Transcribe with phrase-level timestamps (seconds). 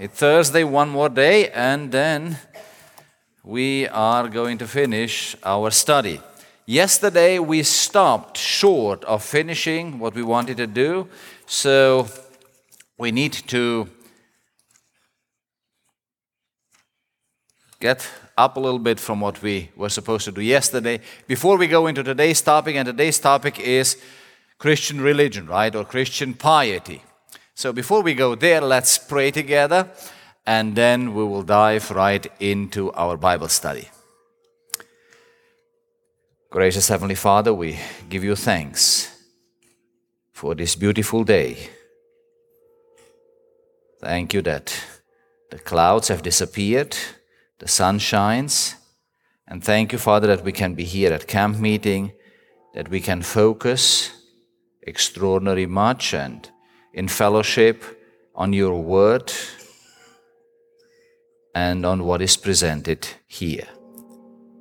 [0.00, 2.38] It's Thursday, one more day, and then
[3.42, 6.20] we are going to finish our study.
[6.66, 11.08] Yesterday we stopped short of finishing what we wanted to do,
[11.46, 12.06] so
[12.96, 13.88] we need to
[17.80, 21.00] get up a little bit from what we were supposed to do yesterday.
[21.26, 23.96] Before we go into today's topic, and today's topic is
[24.58, 27.02] Christian religion, right, or Christian piety.
[27.58, 29.90] So before we go there, let's pray together
[30.46, 33.88] and then we will dive right into our Bible study.
[36.50, 37.76] Gracious Heavenly Father, we
[38.08, 39.12] give you thanks
[40.32, 41.70] for this beautiful day.
[44.00, 44.80] Thank you that
[45.50, 46.96] the clouds have disappeared,
[47.58, 48.76] the sun shines,
[49.48, 52.12] and thank you, Father, that we can be here at camp meeting,
[52.74, 54.12] that we can focus
[54.82, 56.52] extraordinary much and
[56.98, 57.84] in fellowship
[58.34, 59.32] on your word
[61.54, 63.68] and on what is presented here.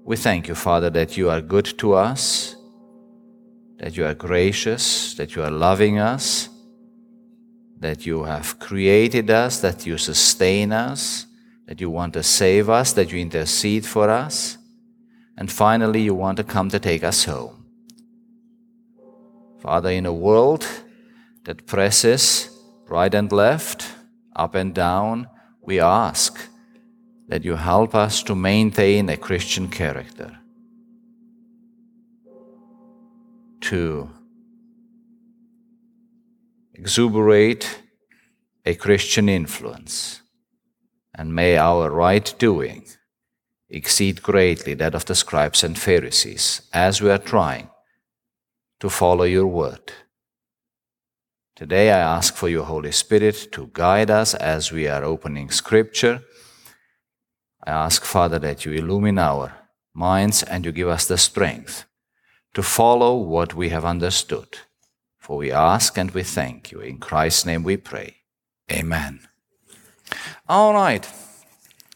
[0.04, 2.56] We thank you, Father, that you are good to us,
[3.80, 6.48] that you are gracious, that you are loving us,
[7.80, 11.26] that you have created us, that you sustain us,
[11.66, 14.60] that you want to save us, that you intercede for us,
[15.40, 17.66] and finally, you want to come to take us home.
[19.60, 20.68] Father, in a world
[21.48, 22.50] that presses
[22.90, 23.88] right and left,
[24.36, 25.26] up and down,
[25.62, 26.50] we ask
[27.30, 30.38] that you help us to maintain a Christian character,
[33.62, 34.10] to
[36.74, 37.82] exuberate
[38.66, 40.22] a Christian influence,
[41.16, 42.86] and may our right doing
[43.70, 47.70] exceed greatly that of the scribes and Pharisees as we are trying
[48.82, 49.94] to follow your word.
[51.58, 56.22] Today I ask for your Holy Spirit to guide us as we are opening Scripture.
[57.66, 59.54] I ask, Father, that you illumine our
[59.92, 61.86] minds and you give us the strength
[62.54, 64.60] to follow what we have understood.
[65.18, 66.80] For we ask and we thank you.
[66.80, 68.18] In Christ's name we pray.
[68.72, 69.22] Amen.
[70.48, 71.12] All right.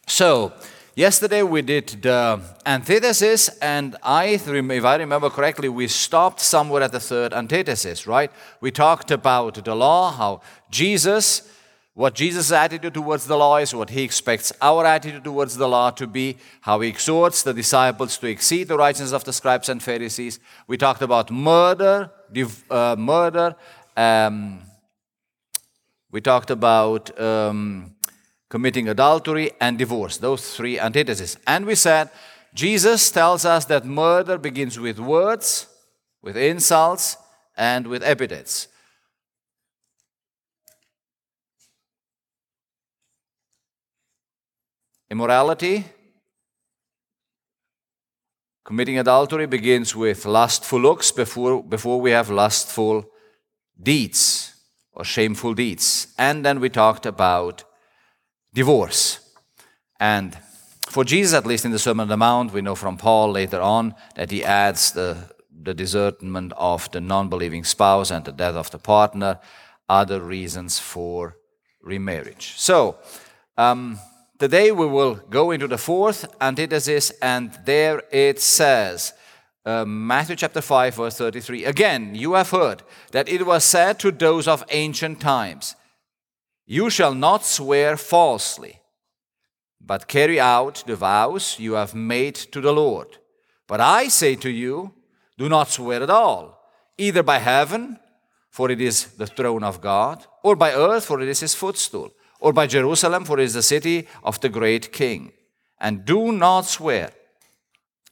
[0.08, 0.53] So,
[0.96, 6.91] Yesterday we did the antithesis, and I, if I remember correctly, we stopped somewhere at
[6.91, 8.29] the third antithesis, right?
[8.59, 11.50] We talked about the law, how Jesus,
[11.94, 15.91] what Jesus' attitude towards the law is, what he expects our attitude towards the law
[15.91, 19.81] to be, how he exhorts the disciples to exceed the righteousness of the scribes and
[19.81, 20.41] Pharisees.
[20.68, 22.12] We talked about murder,
[22.69, 23.56] uh, murder.
[23.96, 24.59] Um,
[26.12, 27.18] we talked about.
[27.18, 27.96] Um,
[28.51, 30.17] committing adultery, and divorce.
[30.17, 31.38] Those three antitheses.
[31.47, 32.09] And we said
[32.53, 35.67] Jesus tells us that murder begins with words,
[36.22, 37.16] with insults,
[37.56, 38.67] and with epithets.
[45.09, 45.85] Immorality,
[48.66, 53.06] committing adultery begins with lustful looks before, before we have lustful
[53.81, 54.53] deeds
[54.91, 56.13] or shameful deeds.
[56.17, 57.63] And then we talked about
[58.53, 59.19] divorce.
[60.00, 60.38] And
[60.88, 63.62] for Jesus, at least in the Sermon on the Mount, we know from Paul later
[63.62, 65.17] on that he adds the,
[65.50, 69.40] the desertment of the non believing spouse and the death of the partner,
[69.88, 71.38] other reasons for
[71.81, 72.53] remarriage.
[72.57, 72.97] So,
[73.57, 74.00] um,
[74.40, 79.13] today we will go into the fourth antithesis, and there it says,
[79.66, 81.66] uh, Matthew chapter 5, verse 33.
[81.66, 85.75] Again, you have heard that it was said to those of ancient times,
[86.72, 88.80] you shall not swear falsely,
[89.82, 93.18] but carry out the vows you have made to the Lord.
[93.68, 94.94] But I say to you,
[95.38, 96.64] do not swear at all,
[96.98, 98.00] either by heaven,
[98.50, 102.09] for it is the throne of God, or by earth, for it is his footstool,
[102.40, 105.34] or by Jerusalem, for it is the city of the great king.
[105.78, 107.12] And do not swear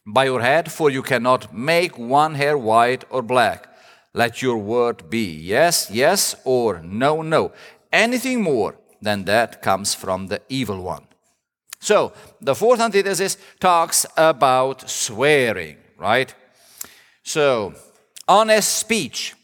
[0.04, 3.68] by your head, for you cannot make one hair white or black.
[4.12, 7.52] Let your word be yes, yes, or no, no.
[7.92, 11.06] Anything more than that comes from the evil one.
[11.80, 16.34] So, the fourth antithesis talks about swearing, right?
[17.22, 17.74] So,
[18.28, 19.34] honest speech.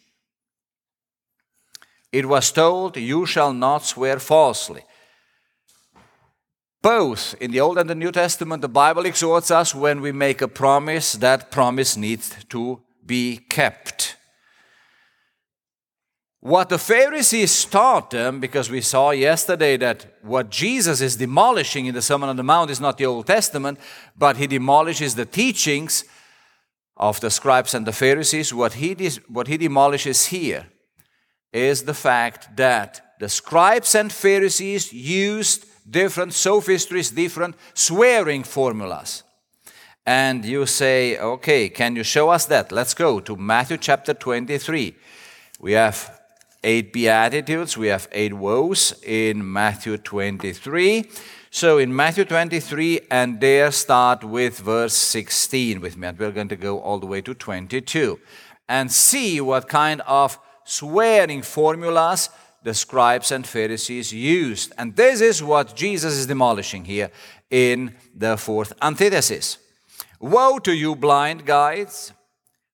[2.13, 4.85] It was told, You shall not swear falsely.
[6.83, 10.41] Both in the Old and the New Testament, the Bible exhorts us when we make
[10.41, 14.16] a promise, that promise needs to be kept
[16.41, 21.95] what the Pharisees taught them, because we saw yesterday that what Jesus is demolishing in
[21.95, 23.79] the Sermon on the Mount is not the Old Testament,
[24.17, 26.05] but he demolishes the teachings
[26.97, 28.55] of the scribes and the Pharisees.
[28.55, 28.95] What he,
[29.29, 30.67] what he demolishes here
[31.53, 39.23] is the fact that the scribes and Pharisees used different sophistries, different swearing formulas.
[40.05, 42.71] And you say, okay, can you show us that?
[42.71, 44.95] Let's go to Matthew chapter 23.
[45.59, 46.16] We have
[46.67, 51.09] eight Beatitudes, we have eight woes in Matthew 23.
[51.49, 56.49] So in Matthew 23, and there start with verse 16 with me, and we're going
[56.49, 58.19] to go all the way to 22
[58.69, 62.31] and see what kind of swearing formulas
[62.65, 64.73] the scribes and Pharisees used.
[64.77, 67.13] And this is what Jesus is demolishing here
[67.49, 69.59] in the fourth antithesis.
[70.19, 72.13] Woe to you, blind guides,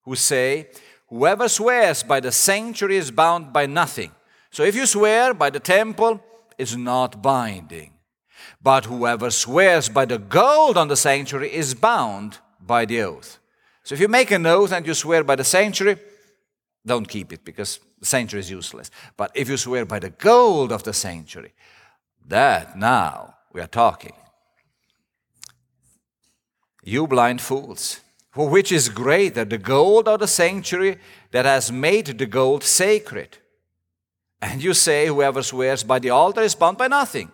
[0.04, 0.68] who say,
[1.12, 4.12] Whoever swears by the sanctuary is bound by nothing.
[4.50, 6.24] So if you swear by the temple,
[6.56, 7.92] it's not binding.
[8.62, 13.38] But whoever swears by the gold on the sanctuary is bound by the oath.
[13.82, 15.98] So if you make an oath and you swear by the sanctuary,
[16.86, 18.90] don't keep it because the sanctuary is useless.
[19.14, 21.52] But if you swear by the gold of the sanctuary,
[22.26, 24.14] that now we are talking.
[26.82, 28.00] You blind fools.
[28.32, 30.98] For which is greater, the gold or the sanctuary
[31.32, 33.38] that has made the gold sacred?
[34.40, 37.30] And you say, Whoever swears by the altar is bound by nothing.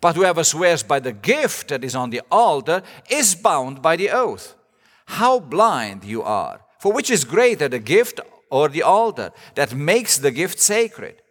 [0.00, 4.10] But whoever swears by the gift that is on the altar is bound by the
[4.10, 4.54] oath.
[5.06, 6.60] How blind you are!
[6.78, 8.20] For which is greater, the gift
[8.50, 11.22] or the altar that makes the gift sacred?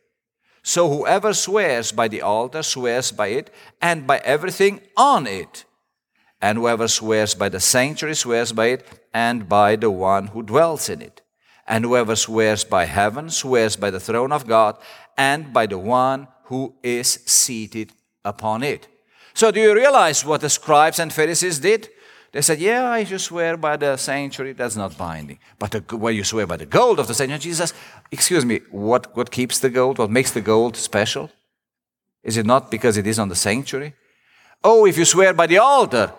[0.61, 3.49] So whoever swears by the altar swears by it
[3.81, 5.63] and by everything on it.
[6.41, 10.89] And whoever swears by the sanctuary swears by it and by the one who dwells
[10.89, 11.21] in it.
[11.65, 14.75] And whoever swears by heaven swears by the throne of God
[15.17, 17.93] and by the one who is seated
[18.25, 18.89] upon it.
[19.33, 21.89] So, do you realize what the scribes and Pharisees did?
[22.33, 25.39] They said, Yeah, I you swear by the sanctuary, that's not binding.
[25.59, 27.73] But the, when you swear by the gold of the sanctuary, Jesus,
[28.11, 29.97] excuse me, what, what keeps the gold?
[29.97, 31.31] What makes the gold special?
[32.21, 33.93] Is it not because it is on the sanctuary?
[34.61, 36.11] Oh, if you swear by the altar,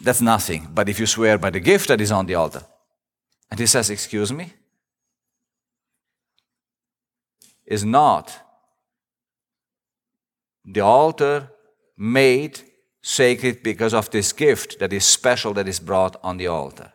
[0.00, 0.68] that's nothing.
[0.72, 2.62] But if you swear by the gift that is on the altar,
[3.50, 4.52] and he says, Excuse me,
[7.66, 8.36] is not
[10.64, 11.50] the altar
[11.96, 12.60] made
[13.02, 16.92] sacred because of this gift that is special that is brought on the altar.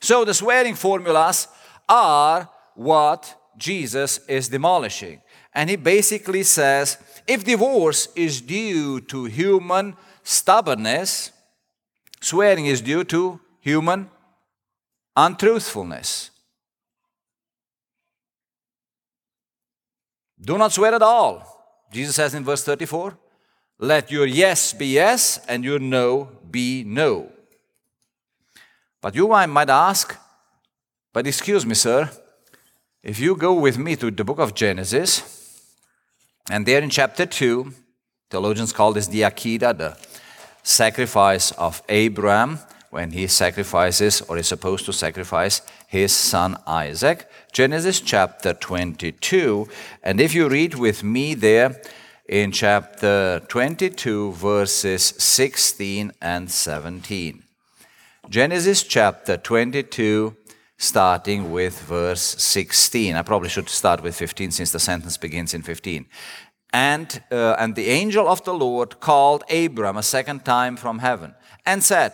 [0.00, 1.48] So the swearing formulas
[1.88, 5.20] are what Jesus is demolishing.
[5.54, 11.32] And he basically says if divorce is due to human stubbornness,
[12.20, 14.10] Swearing is due to human
[15.16, 16.30] untruthfulness.
[20.40, 21.86] Do not swear at all.
[21.92, 23.16] Jesus says in verse 34
[23.80, 27.30] let your yes be yes and your no be no.
[29.00, 30.16] But you might ask,
[31.12, 32.10] but excuse me, sir,
[33.02, 35.22] if you go with me to the book of Genesis,
[36.50, 37.72] and there in chapter 2,
[38.30, 39.90] theologians call this the Akedah, the
[40.62, 42.60] sacrifice of Abraham
[42.90, 47.28] when he sacrifices or is supposed to sacrifice his son Isaac.
[47.52, 49.68] Genesis chapter 22.
[50.02, 51.80] And if you read with me there
[52.26, 57.42] in chapter 22, verses 16 and 17.
[58.28, 60.36] Genesis chapter 22,
[60.76, 63.16] starting with verse 16.
[63.16, 66.06] I probably should start with 15 since the sentence begins in 15.
[66.72, 71.34] And, uh, and the angel of the Lord called Abram a second time from heaven
[71.64, 72.12] and said,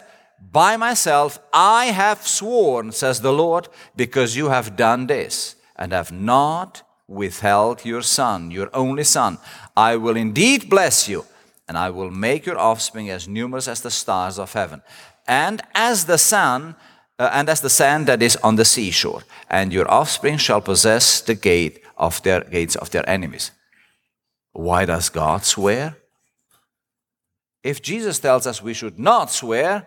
[0.52, 6.12] By myself I have sworn, says the Lord, because you have done this and have
[6.12, 9.38] not withheld your son, your only son.
[9.76, 11.24] I will indeed bless you,
[11.68, 14.82] and I will make your offspring as numerous as the stars of heaven,
[15.26, 16.76] and as the sun.
[17.16, 21.20] Uh, and as the sand that is on the seashore, and your offspring shall possess
[21.20, 23.52] the gate of their gates of their enemies.
[24.54, 25.96] Why does God swear?
[27.62, 29.86] If Jesus tells us we should not swear,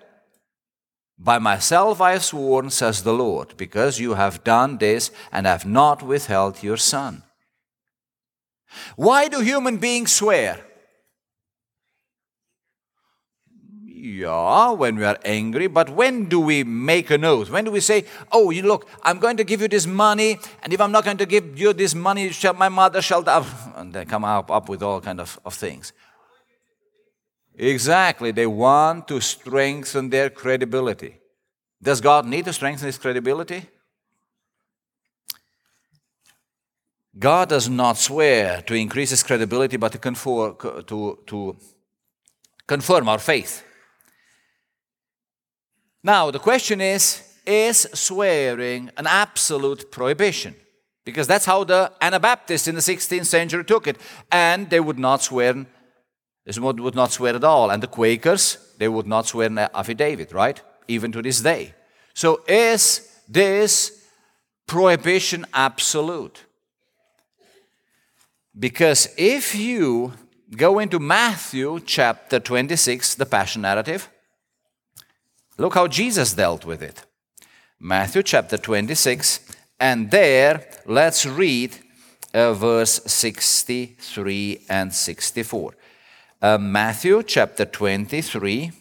[1.17, 5.65] by myself I have sworn, says the Lord, because you have done this and have
[5.65, 7.23] not withheld your son.
[8.97, 10.66] Why do human beings swear?
[14.07, 17.49] Yeah, when we are angry, but when do we make an oath?
[17.49, 20.71] When do we say, Oh, you look, I'm going to give you this money, and
[20.71, 23.45] if I'm not going to give you this money, shall, my mother shall die.
[23.75, 25.91] And they come up, up with all kind of, of things.
[27.53, 28.31] Exactly.
[28.31, 31.19] They want to strengthen their credibility.
[31.83, 33.67] Does God need to strengthen his credibility?
[37.19, 41.57] God does not swear to increase his credibility, but to, to, to
[42.65, 43.65] confirm our faith.
[46.03, 50.53] Now, the question is is swearing an absolute prohibition?
[51.05, 53.97] Because that's how the Anabaptists in the 16th century took it.
[54.29, 55.65] And they would not swear
[56.45, 57.71] They would not swear at all.
[57.71, 60.61] And the Quakers, they would not swear an affidavit, right?
[60.87, 61.73] Even to this day.
[62.13, 64.05] So is this
[64.65, 66.43] prohibition absolute?
[68.57, 70.13] Because if you
[70.55, 74.09] go into Matthew chapter 26, the Passion narrative,
[75.57, 77.03] look how Jesus dealt with it.
[77.79, 79.39] Matthew chapter 26,
[79.79, 81.77] and there let's read
[82.33, 85.73] uh, verse 63 and 64.
[86.41, 88.71] Uh, Matthew chapter 23,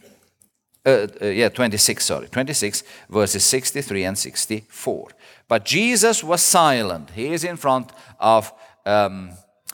[0.85, 5.11] uh, uh, yeah, 26, sorry, 26, verses 63 and 64.
[5.49, 7.11] But Jesus was silent.
[7.11, 8.53] He is in front of
[8.85, 9.31] um,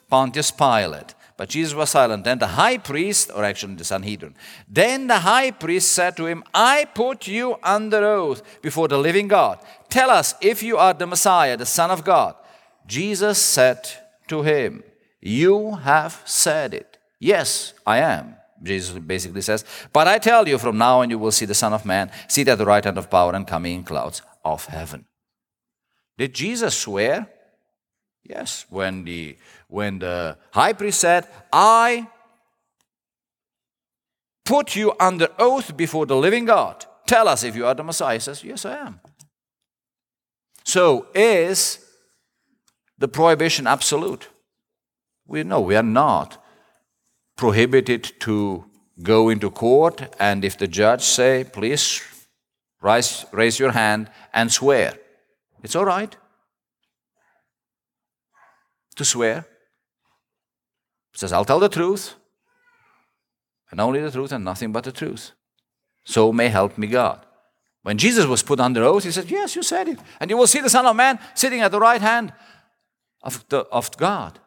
[0.09, 1.15] Pontius Pilate.
[1.43, 2.23] But Jesus was silent.
[2.23, 4.37] Then the high priest, or actually the Sanhedrin,
[4.69, 9.27] then the high priest said to him, I put you under oath before the living
[9.27, 9.59] God.
[9.89, 12.37] Tell us if you are the Messiah, the Son of God.
[12.87, 13.91] Jesus said
[14.29, 14.85] to him,
[15.21, 16.97] You have said it.
[17.19, 18.37] Yes, I am.
[18.63, 21.73] Jesus basically says, But I tell you, from now on you will see the Son
[21.73, 25.07] of Man seated at the right hand of power and coming in clouds of heaven.
[26.17, 27.27] Did Jesus swear?
[28.23, 28.67] Yes.
[28.71, 29.37] When the,
[29.73, 32.07] when the high priest said, I
[34.45, 36.85] put you under oath before the living God.
[37.07, 38.15] Tell us if you are the Messiah.
[38.15, 39.01] He says, Yes, I am.
[40.65, 41.79] So is
[42.99, 44.29] the prohibition absolute?
[45.27, 46.37] We know we are not
[47.39, 48.67] prohibited to
[49.03, 52.03] go into court and if the judge say, please
[52.83, 54.99] raise, raise your hand and swear.
[55.63, 56.15] It's all right
[58.97, 59.47] to swear.
[61.15, 62.15] Says, I'll tell the truth,
[63.71, 65.33] and only the truth and nothing but the truth.
[66.05, 67.25] So may help me God.
[67.83, 69.99] When Jesus was put under oath, he said, Yes, you said it.
[70.21, 72.33] And you will see the Son of Man sitting at the right hand
[73.23, 74.39] of, the, of God.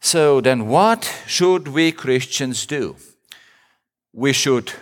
[0.00, 2.96] So then, what should we Christians do?
[4.12, 4.72] We should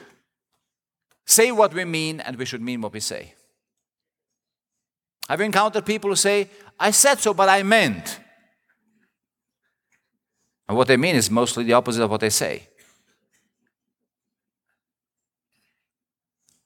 [1.25, 3.35] say what we mean and we should mean what we say.
[5.29, 8.19] Have you encountered people who say, I said so, but I meant?
[10.73, 12.67] And what they mean is mostly the opposite of what they say.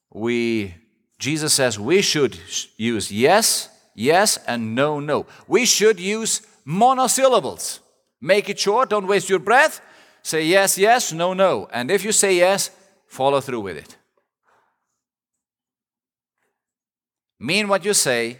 [0.09, 0.75] We,
[1.19, 2.39] Jesus says we should
[2.77, 5.25] use yes yes and no, no.
[5.45, 7.81] We should use monosyllables.
[8.21, 9.81] Make it short, don't waste your breath.
[10.23, 11.67] Say yes, yes, no, no.
[11.73, 12.71] And if you say yes,
[13.07, 13.97] follow through with it.
[17.41, 18.39] Mean what you say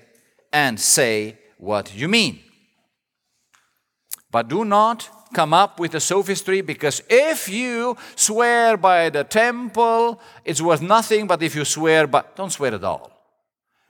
[0.53, 2.39] and say what you mean.
[4.31, 10.19] But do not come up with a sophistry because if you swear by the temple,
[10.43, 13.11] it's worth nothing, but if you swear, but don't swear at all.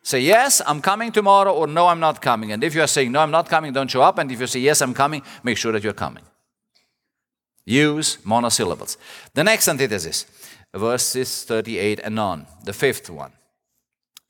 [0.01, 2.53] Say, yes, I'm coming tomorrow, or no, I'm not coming.
[2.53, 4.17] And if you are saying, no, I'm not coming, don't show up.
[4.19, 6.23] And if you say, yes, I'm coming, make sure that you're coming.
[7.65, 8.97] Use monosyllables.
[9.33, 10.25] The next antithesis,
[10.73, 13.33] verses 38 and on, the fifth one.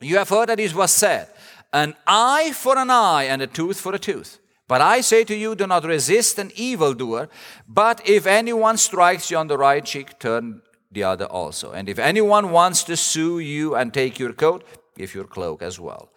[0.02, 1.28] You have heard that it was said,
[1.72, 4.40] an eye for an eye and a tooth for a tooth.
[4.68, 7.30] But I say to you, do not resist an evildoer,
[7.68, 11.72] but if anyone strikes you on the right cheek, turn the other also.
[11.72, 14.66] And if anyone wants to sue you and take your coat,
[14.98, 16.10] give your cloak as well.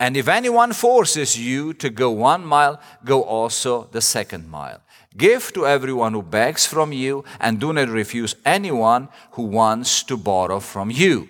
[0.00, 4.80] And if anyone forces you to go one mile, go also the second mile.
[5.16, 10.16] Give to everyone who begs from you, and do not refuse anyone who wants to
[10.16, 11.28] borrow from you.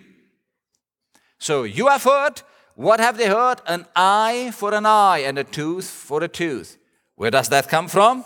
[1.38, 2.42] So you have heard.
[2.78, 3.60] What have they heard?
[3.66, 6.78] An eye for an eye and a tooth for a tooth.
[7.16, 8.24] Where does that come from?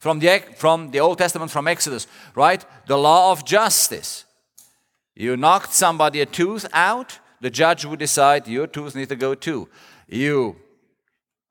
[0.00, 2.64] From the, from the Old Testament, from Exodus, right?
[2.88, 4.24] The law of justice.
[5.14, 9.36] You knocked somebody a tooth out, the judge would decide your tooth needs to go
[9.36, 9.68] too.
[10.08, 10.56] You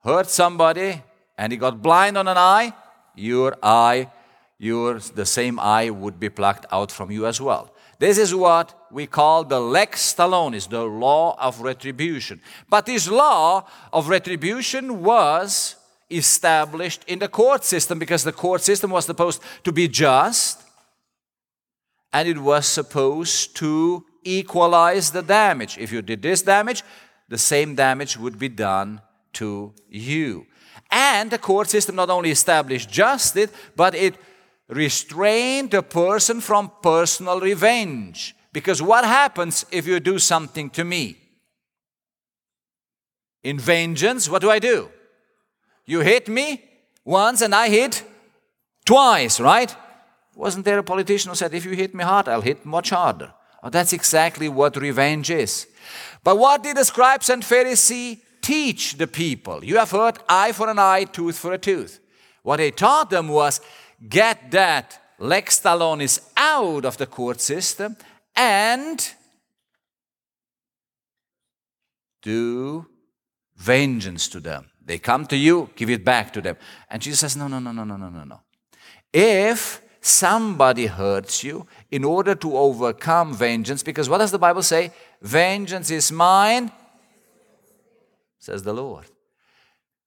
[0.03, 1.01] hurt somebody
[1.37, 2.73] and he got blind on an eye,
[3.15, 4.11] your eye,
[4.57, 7.73] your the same eye would be plucked out from you as well.
[7.99, 12.41] This is what we call the lex talionis, the law of retribution.
[12.69, 15.75] But this law of retribution was
[16.09, 20.63] established in the court system because the court system was supposed to be just
[22.11, 25.77] and it was supposed to equalize the damage.
[25.77, 26.83] If you did this damage,
[27.27, 29.01] the same damage would be done
[29.33, 30.47] to you.
[30.91, 34.15] And the court system not only established justice, but it
[34.67, 38.35] restrained the person from personal revenge.
[38.51, 41.17] Because what happens if you do something to me?
[43.43, 44.89] In vengeance, what do I do?
[45.85, 46.63] You hit me
[47.05, 48.03] once and I hit
[48.85, 49.73] twice, right?
[50.35, 53.33] Wasn't there a politician who said, if you hit me hard, I'll hit much harder?
[53.61, 55.67] Oh, that's exactly what revenge is.
[56.23, 59.63] But what did the scribes and Pharisees teach the people?
[59.63, 61.99] You have heard eye for an eye, tooth for a tooth.
[62.43, 63.61] What they taught them was
[64.07, 67.97] get that lex talionis out of the court system
[68.35, 69.13] and
[72.21, 72.85] do
[73.55, 74.69] vengeance to them.
[74.83, 76.57] They come to you, give it back to them.
[76.89, 78.41] And Jesus says, No, no, no, no, no, no, no, no.
[79.13, 84.91] If somebody hurts you, in order to overcome vengeance, because what does the Bible say?
[85.21, 86.71] Vengeance is mine,
[88.39, 89.05] says the Lord.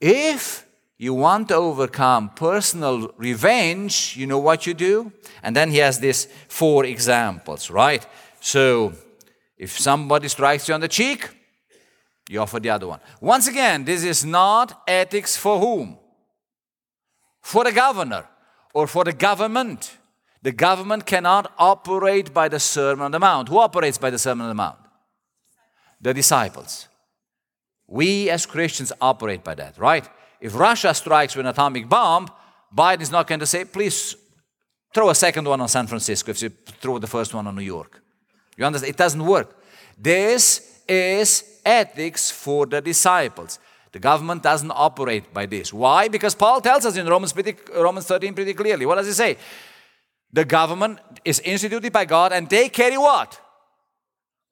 [0.00, 0.66] If
[1.02, 5.12] you want to overcome personal revenge, you know what you do?
[5.42, 8.06] And then he has these four examples, right?
[8.38, 8.92] So,
[9.58, 11.28] if somebody strikes you on the cheek,
[12.30, 13.00] you offer the other one.
[13.20, 15.98] Once again, this is not ethics for whom?
[17.40, 18.28] For the governor
[18.72, 19.96] or for the government.
[20.42, 23.48] The government cannot operate by the Sermon on the Mount.
[23.48, 24.78] Who operates by the Sermon on the Mount?
[26.00, 26.86] The disciples.
[27.88, 30.08] We as Christians operate by that, right?
[30.42, 32.28] If Russia strikes with an atomic bomb,
[32.76, 34.16] Biden is not going to say, please
[34.92, 37.62] throw a second one on San Francisco if you throw the first one on New
[37.62, 38.02] York.
[38.56, 38.90] You understand?
[38.90, 39.56] It doesn't work.
[39.96, 43.60] This is ethics for the disciples.
[43.92, 45.72] The government doesn't operate by this.
[45.72, 46.08] Why?
[46.08, 48.84] Because Paul tells us in Romans, pretty, Romans 13 pretty clearly.
[48.84, 49.36] What does he say?
[50.32, 53.40] The government is instituted by God and they carry what?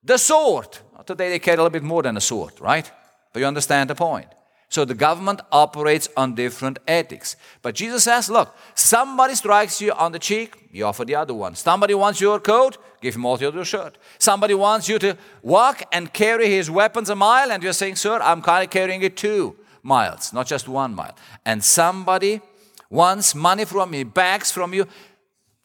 [0.04, 0.68] The sword.
[1.04, 2.88] Today they carry a little bit more than a sword, right?
[3.32, 4.28] But you understand the point.
[4.71, 7.35] So the government operates on different ethics.
[7.61, 11.57] But Jesus says, look, somebody strikes you on the cheek, you offer the other one.
[11.57, 13.99] Somebody wants your coat, give him also your shirt.
[14.21, 18.21] Somebody wants you to walk and carry his weapons a mile, and you're saying, sir,
[18.23, 21.17] I'm kind of carrying it two miles, not just one mile.
[21.45, 22.41] And somebody
[22.89, 24.87] wants money from me, bags from you,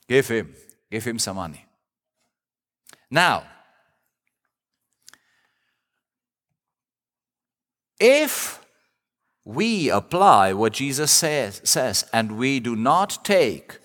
[0.07, 0.55] give him,
[0.89, 1.63] give him some money.
[3.11, 3.43] Now,
[7.99, 8.64] if
[9.45, 13.77] we apply what Jesus says, says and we do not take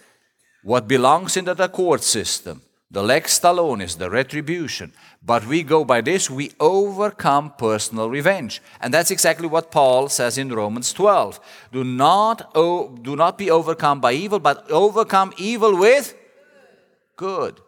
[0.62, 4.92] what belongs into the court system, the lex talionis, the retribution,
[5.22, 8.62] but we go by this, we overcome personal revenge.
[8.80, 11.38] And that's exactly what Paul says in Romans 12.
[11.72, 16.16] Do not, do not be overcome by evil, but overcome evil with
[17.16, 17.60] good.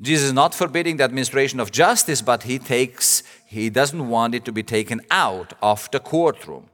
[0.00, 3.22] Jesus is not forbidding the administration of justice, but he takes
[3.54, 6.68] he doesn't want it to be taken out of the courtroom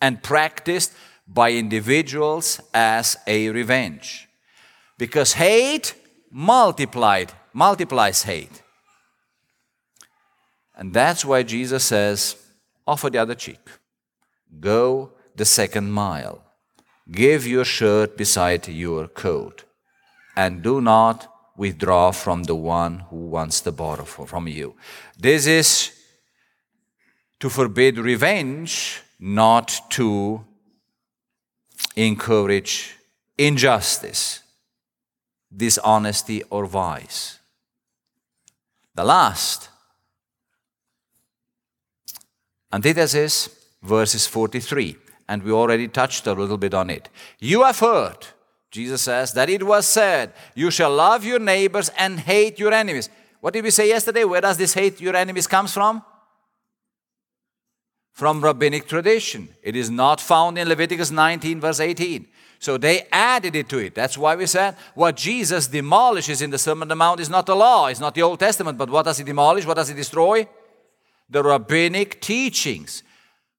[0.00, 0.92] and practiced
[1.26, 4.28] by individuals as a revenge.
[4.96, 5.94] Because hate
[6.30, 8.62] multiplied multiplies hate.
[10.76, 12.36] And that's why Jesus says,
[12.86, 13.64] offer the other cheek.
[14.60, 16.42] Go the second mile.
[17.10, 19.64] Give your shirt beside your coat.
[20.36, 24.74] And do not withdraw from the one who wants to borrow from you.
[25.16, 25.93] This is
[27.44, 30.42] to forbid revenge, not to
[31.94, 32.96] encourage
[33.36, 34.40] injustice,
[35.54, 37.38] dishonesty, or vice.
[38.94, 39.68] The last,
[42.72, 43.50] antithesis,
[43.82, 44.96] verses 43,
[45.28, 47.10] and we already touched a little bit on it.
[47.40, 48.26] You have heard
[48.70, 53.10] Jesus says that it was said, You shall love your neighbors and hate your enemies.
[53.42, 54.24] What did we say yesterday?
[54.24, 56.02] Where does this hate your enemies comes from?
[58.14, 59.50] From rabbinic tradition.
[59.62, 62.26] It is not found in Leviticus 19, verse 18.
[62.60, 63.94] So they added it to it.
[63.94, 67.44] That's why we said what Jesus demolishes in the Sermon on the Mount is not
[67.44, 69.66] the law, it's not the Old Testament, but what does he demolish?
[69.66, 70.48] What does he destroy?
[71.28, 73.02] The rabbinic teachings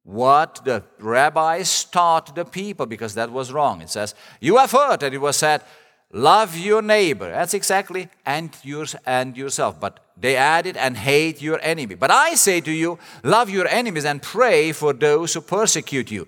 [0.06, 3.82] what the rabbis taught the people because that was wrong.
[3.82, 5.64] It says, You have heard that it was said,
[6.12, 7.30] Love your neighbor.
[7.30, 9.80] That's exactly, and, yours, and yourself.
[9.80, 11.96] But they added, and hate your enemy.
[11.96, 16.28] But I say to you, love your enemies and pray for those who persecute you.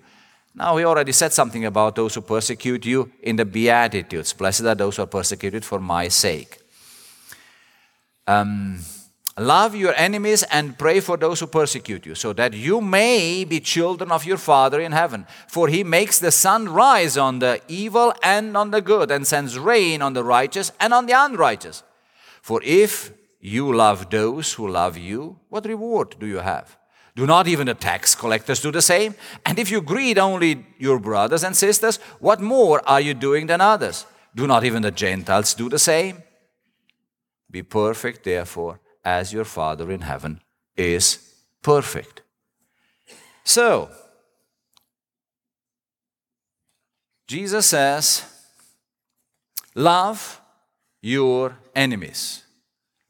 [0.54, 4.32] Now, we already said something about those who persecute you in the Beatitudes.
[4.32, 6.58] Blessed are those who are persecuted for my sake.
[8.26, 8.80] Um,
[9.38, 13.60] Love your enemies and pray for those who persecute you, so that you may be
[13.60, 15.26] children of your Father in heaven.
[15.46, 19.56] For he makes the sun rise on the evil and on the good, and sends
[19.56, 21.84] rain on the righteous and on the unrighteous.
[22.42, 26.76] For if you love those who love you, what reward do you have?
[27.14, 29.14] Do not even the tax collectors do the same?
[29.46, 33.60] And if you greet only your brothers and sisters, what more are you doing than
[33.60, 34.04] others?
[34.34, 36.24] Do not even the Gentiles do the same?
[37.50, 40.40] Be perfect, therefore as your Father in heaven
[40.76, 41.04] is
[41.62, 42.22] perfect.
[43.42, 43.88] So,
[47.26, 48.24] Jesus says,
[49.74, 50.40] Love
[51.00, 52.42] your enemies,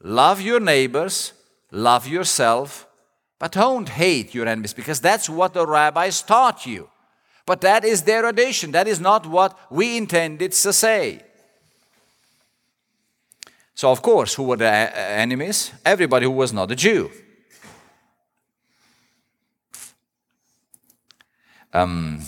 [0.02, 1.32] love your neighbors,
[1.72, 2.86] love yourself,
[3.40, 6.88] but don't hate your enemies because that's what the rabbis taught you.
[7.46, 8.72] But that is their addition.
[8.72, 11.22] That is not what we intended to say.
[13.78, 15.70] So, of course, who were the enemies?
[15.84, 17.12] Everybody who was not a Jew.
[21.72, 22.20] Um,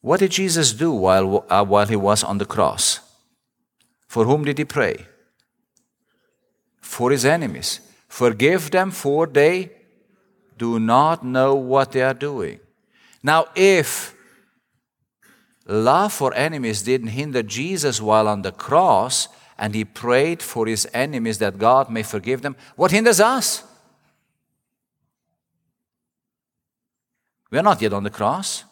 [0.00, 3.00] what did Jesus do while, uh, while he was on the cross?
[4.06, 5.04] For whom did he pray?
[6.80, 7.80] For his enemies.
[8.06, 9.72] Forgive them, for they
[10.56, 12.60] do not know what they are doing.
[13.20, 14.14] Now, if
[15.68, 19.28] love for enemies didn't hinder Jesus while on the cross
[19.58, 23.62] and he prayed for his enemies that God may forgive them, what hinders us?
[27.50, 28.64] We are not yet on the cross.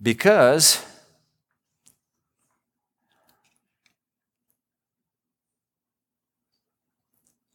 [0.00, 0.84] Because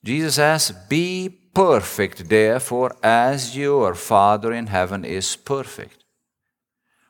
[0.03, 6.03] Jesus says, Be perfect, therefore, as your Father in heaven is perfect.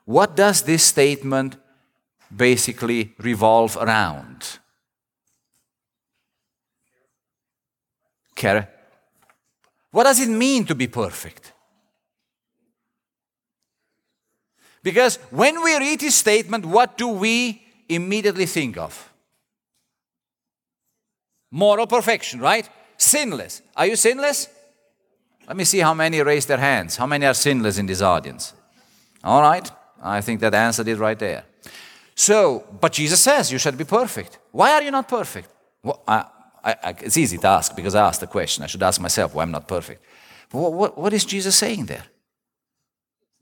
[0.05, 1.57] What does this statement
[2.35, 4.59] basically revolve around?
[8.35, 8.69] Care.
[9.91, 11.53] What does it mean to be perfect?
[14.83, 19.11] Because when we read this statement, what do we immediately think of?
[21.51, 22.67] Moral perfection, right?
[23.01, 23.63] Sinless.
[23.75, 24.47] Are you sinless?
[25.47, 26.97] Let me see how many raise their hands.
[26.97, 28.53] How many are sinless in this audience?
[29.23, 29.69] All right.
[30.03, 31.43] I think that answered it right there.
[32.13, 34.37] So, but Jesus says you should be perfect.
[34.51, 35.49] Why are you not perfect?
[35.81, 36.25] Well, I,
[36.63, 38.63] I, it's easy to ask because I asked the question.
[38.63, 40.03] I should ask myself why I'm not perfect.
[40.51, 42.03] What, what, what is Jesus saying there?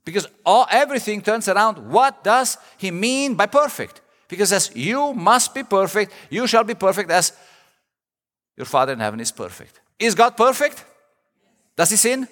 [0.06, 4.00] Because all, everything turns around what does he mean by perfect?
[4.26, 7.32] Because as you must be perfect, you shall be perfect as
[8.60, 9.80] your Father in heaven is perfect.
[9.98, 10.84] Is God perfect?
[11.76, 12.28] Does he sin?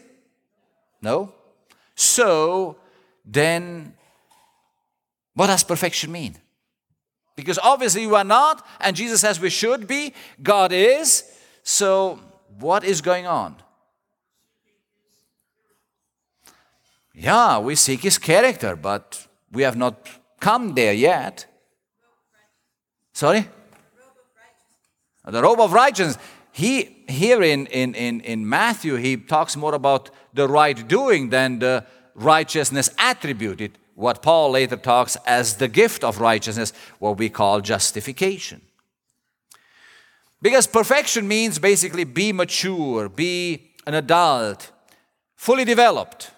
[1.01, 1.33] No.
[1.95, 2.77] So
[3.25, 3.95] then,
[5.33, 6.37] what does perfection mean?
[7.35, 10.13] Because obviously you are not, and Jesus says we should be,
[10.43, 11.25] God is.
[11.63, 12.21] So,
[12.61, 13.57] what is going on?
[17.15, 20.07] Yeah, we seek his character, but we have not
[20.41, 21.47] come there yet.
[23.15, 23.49] Sorry?
[25.31, 26.19] The robe of righteousness.
[26.53, 31.59] He here in, in, in, in Matthew, he talks more about the right doing than
[31.59, 33.79] the righteousness attributed.
[33.95, 38.61] What Paul later talks as the gift of righteousness, what we call justification.
[40.41, 44.71] Because perfection means basically be mature, be an adult,
[45.35, 46.31] fully developed.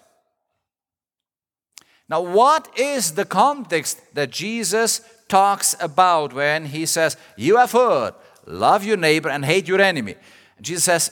[2.09, 8.13] Now, what is the context that Jesus talks about when he says, You have heard,
[8.51, 10.15] love your neighbor and hate your enemy?
[10.61, 11.11] Jesus says,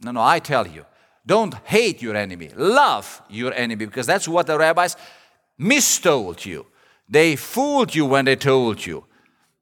[0.00, 0.86] No, no, I tell you,
[1.26, 4.96] don't hate your enemy, love your enemy, because that's what the rabbis
[5.58, 6.66] mistold you.
[7.08, 9.04] They fooled you when they told you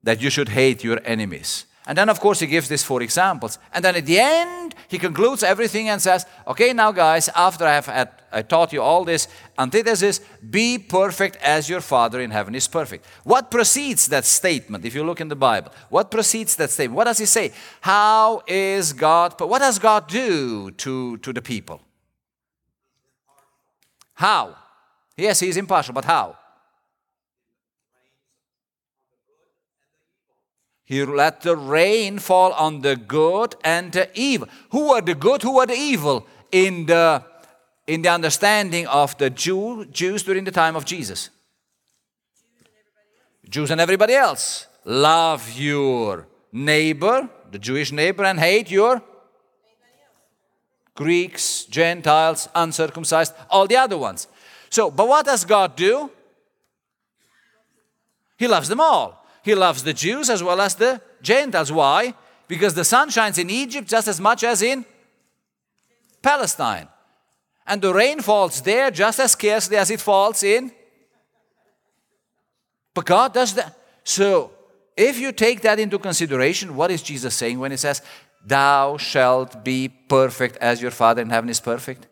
[0.03, 1.67] that you should hate your enemies.
[1.87, 3.59] And then, of course, he gives these four examples.
[3.73, 7.75] And then at the end, he concludes everything and says, Okay, now, guys, after I
[7.75, 12.55] have had, I taught you all this, antithesis, be perfect as your Father in heaven
[12.55, 13.07] is perfect.
[13.25, 15.73] What precedes that statement, if you look in the Bible?
[15.89, 16.97] What precedes that statement?
[16.97, 17.53] What does he say?
[17.81, 21.81] How is God, what does God do to, to the people?
[24.15, 24.55] How?
[25.17, 26.37] Yes, he is impartial, but how?
[30.91, 34.49] He let the rain fall on the good and the evil.
[34.73, 35.41] Who are the good?
[35.41, 37.23] Who are the evil in the
[37.87, 41.31] in the understanding of the Jew, Jews during the time of Jesus?
[43.49, 44.67] Jews and everybody else.
[44.85, 49.01] Love your neighbor, the Jewish neighbor, and hate your
[50.97, 54.27] Greeks, Gentiles, uncircumcised, all the other ones.
[54.71, 56.11] So, but what does God do?
[58.37, 59.20] He loves them all.
[59.51, 61.73] He loves the Jews as well as the Gentiles.
[61.73, 62.15] Why?
[62.47, 64.85] Because the sun shines in Egypt just as much as in
[66.23, 66.87] Palestine.
[67.67, 70.71] And the rain falls there just as scarcely as it falls in.
[72.95, 73.77] But God does that.
[74.05, 74.53] So,
[74.97, 78.03] if you take that into consideration, what is Jesus saying when he says,
[78.47, 82.07] Thou shalt be perfect as your Father in heaven is perfect?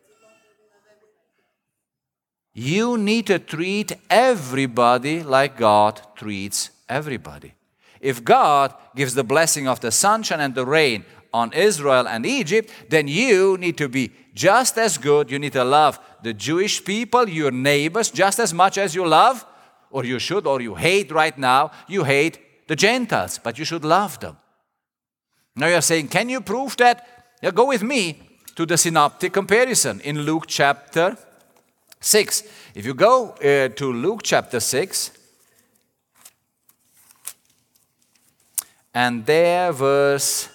[2.53, 7.53] You need to treat everybody like God treats everybody.
[8.01, 12.71] If God gives the blessing of the sunshine and the rain on Israel and Egypt,
[12.89, 15.29] then you need to be just as good.
[15.29, 19.45] You need to love the Jewish people, your neighbors, just as much as you love,
[19.91, 23.83] or you should, or you hate right now, you hate the Gentiles, but you should
[23.83, 24.37] love them.
[25.55, 27.07] Now you're saying, can you prove that?
[27.53, 28.21] Go with me
[28.55, 31.17] to the synoptic comparison in Luke chapter
[31.99, 32.43] 6.
[32.75, 35.11] If you go uh, to Luke chapter 6,
[38.93, 40.49] and there, verse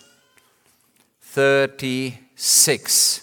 [1.20, 3.20] 36.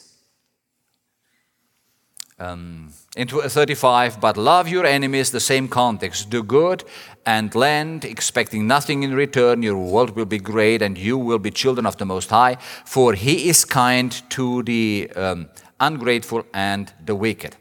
[2.39, 6.30] Um, into 35, but love your enemies, the same context.
[6.30, 6.84] Do good
[7.26, 9.62] and lend, expecting nothing in return.
[9.62, 13.13] Your world will be great, and you will be children of the Most High, for
[13.13, 17.56] He is kind to the um, ungrateful and the wicked.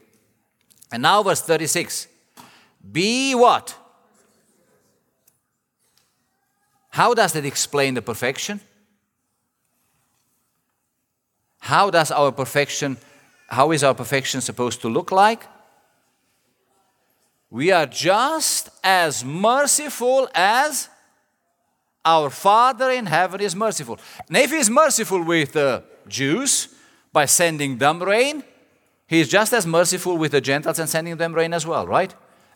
[0.91, 2.07] And now, verse 36
[2.91, 3.75] Be what?
[6.91, 8.59] How does that explain the perfection?
[11.59, 12.97] How does our perfection,
[13.47, 15.43] how is our perfection supposed to look like?
[17.49, 20.89] We are just as merciful as
[22.03, 23.99] our Father in heaven is merciful.
[24.27, 26.69] And if He is merciful with the Jews
[27.13, 28.43] by sending them rain,
[29.07, 32.13] He is just as merciful with the Gentiles and sending them rain as well, right?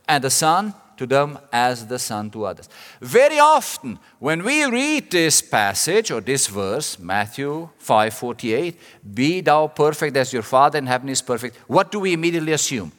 [0.07, 2.69] And the Son to them as the Son to others.
[3.01, 8.79] Very often, when we read this passage or this verse, Matthew 5 48,
[9.13, 12.91] be thou perfect as your Father in heaven is perfect, what do we immediately assume?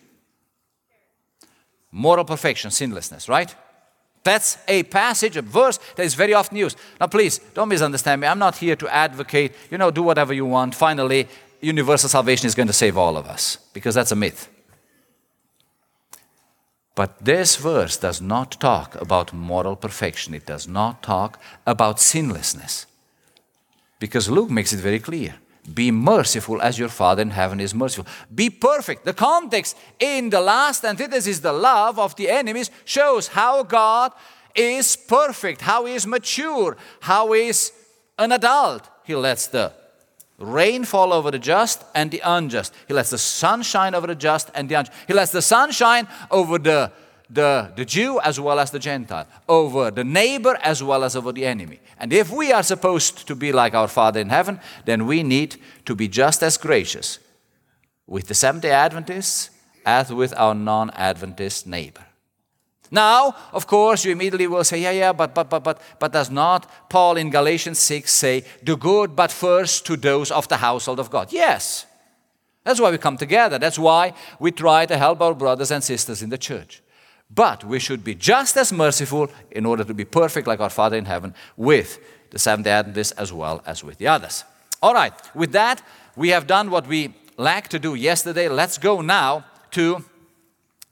[1.91, 3.55] Moral perfection, sinlessness, right?
[4.23, 6.77] That's a passage, a verse that is very often used.
[7.01, 8.27] Now, please, don't misunderstand me.
[8.27, 10.75] I'm not here to advocate, you know, do whatever you want.
[10.75, 11.29] Finally,
[11.61, 14.49] universal salvation is going to save all of us, because that's a myth.
[16.97, 22.87] But this verse does not talk about moral perfection, it does not talk about sinlessness.
[24.01, 25.35] Because Luke makes it very clear.
[25.73, 28.07] Be merciful as your Father in heaven is merciful.
[28.35, 29.05] Be perfect.
[29.05, 34.13] The context in the last antithesis, the love of the enemies, shows how God
[34.55, 37.73] is perfect, how He is mature, how He is
[38.19, 38.89] an adult.
[39.05, 39.73] He lets the
[40.38, 42.72] rain fall over the just and the unjust.
[42.87, 44.96] He lets the sun shine over the just and the unjust.
[45.07, 46.92] He lets the sun shine over the,
[47.31, 51.33] the, the Jew as well as the Gentile, over the neighbor as well as over
[51.33, 51.81] the enemy.
[51.99, 55.57] And if we are supposed to be like our Father in heaven, then we need
[55.87, 57.18] to be just as gracious
[58.07, 59.51] with the Seventh day Adventists
[59.85, 62.06] as with our non Adventist neighbor.
[62.90, 66.31] Now, of course, you immediately will say, yeah, yeah, but, but, but, but, but does
[66.31, 71.01] not Paul in Galatians 6 say, do good, but first to those of the household
[71.01, 71.33] of God?
[71.33, 71.87] Yes.
[72.64, 73.59] That's why we come together.
[73.59, 76.83] That's why we try to help our brothers and sisters in the church.
[77.31, 80.96] But we should be just as merciful in order to be perfect like our Father
[80.96, 81.99] in heaven with
[82.31, 84.44] the Seventh day Adventists as well as with the others.
[84.83, 85.83] All right, with that,
[86.16, 88.49] we have done what we lacked to do yesterday.
[88.49, 90.05] Let's go now to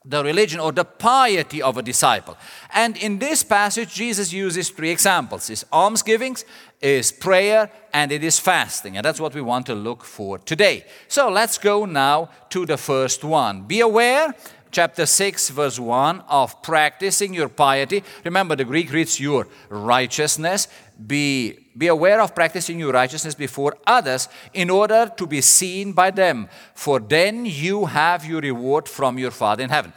[0.07, 2.37] the religion or the piety of a disciple.
[2.73, 6.45] And in this passage, Jesus uses three examples is almsgivings,
[6.81, 8.97] is prayer, and it is fasting.
[8.97, 10.85] And that's what we want to look for today.
[11.07, 13.63] So let's go now to the first one.
[13.63, 14.35] Be aware,
[14.71, 18.03] chapter 6, verse 1, of practicing your piety.
[18.23, 20.67] Remember, the Greek reads your righteousness.
[21.05, 26.09] Be be aware of practicing your righteousness before others in order to be seen by
[26.09, 29.91] them, for then you have your reward from your Father in heaven.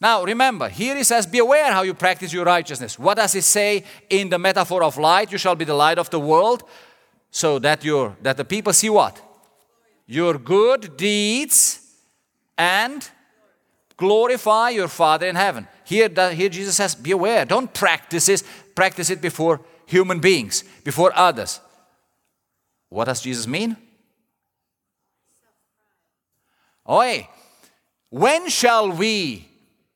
[0.00, 2.98] Now remember, here he says, Be aware how you practice your righteousness.
[2.98, 5.32] What does he say in the metaphor of light?
[5.32, 6.62] You shall be the light of the world,
[7.30, 9.20] so that, your, that the people see what?
[10.06, 11.86] Your good deeds
[12.56, 13.08] and
[13.96, 15.66] glorify your Father in heaven.
[15.84, 18.44] Here, here Jesus says, Be aware, don't practice this,
[18.76, 19.60] practice it before
[19.90, 21.60] human beings, before others.
[22.88, 23.76] What does Jesus mean?
[26.88, 27.28] Oi,
[28.08, 29.48] when shall we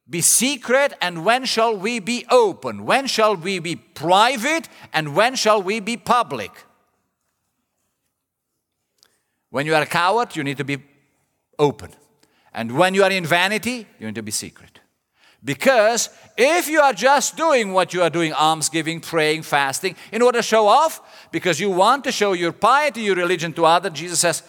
[0.08, 2.84] be secret and when shall we be open?
[2.84, 6.50] When shall we be private and when shall we be public?
[9.50, 10.78] When you are a coward, you need to be
[11.58, 11.90] open.
[12.52, 14.80] And when you are in vanity, you need to be secret.
[15.44, 20.38] Because if you are just doing what you are doing, almsgiving, praying, fasting, in order
[20.38, 24.20] to show off, because you want to show your piety, your religion to others, Jesus
[24.20, 24.42] says,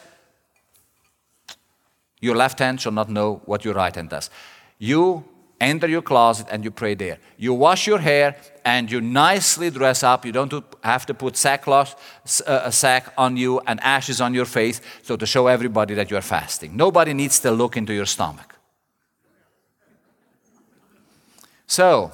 [2.22, 4.30] Your left hand shall not know what your right hand does.
[4.78, 5.26] You
[5.60, 7.18] enter your closet and you pray there.
[7.38, 10.26] You wash your hair and you nicely dress up.
[10.26, 11.96] You don't have to put sackcloth,
[12.48, 16.10] uh, a sack on you and ashes on your face so to show everybody that
[16.10, 16.76] you are fasting.
[16.78, 18.55] Nobody needs to look into your stomach.
[21.68, 22.12] So,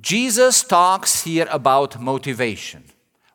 [0.00, 2.84] Jesus talks here about motivation.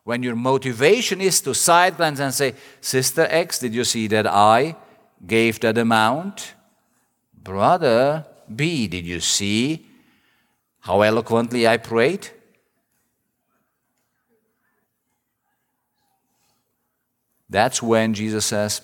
[0.04, 4.26] When your motivation is to side glance and say, Sister X, did you see that
[4.26, 4.76] I
[5.26, 6.54] gave that amount?
[7.34, 8.24] Brother
[8.54, 9.86] B, did you see
[10.80, 12.30] how eloquently I prayed?
[17.48, 18.80] That's when Jesus says,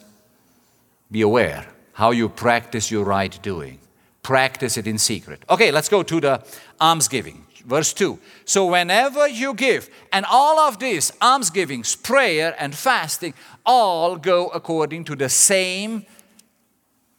[1.11, 3.79] Be aware how you practice your right doing.
[4.23, 5.43] Practice it in secret.
[5.51, 6.45] Okay, let's go to the
[6.81, 7.45] almsgiving.
[7.65, 8.19] Verse 2.
[8.45, 15.05] So, whenever you give, and all of this, almsgivings, prayer, and fasting, all go according
[15.05, 16.07] to the same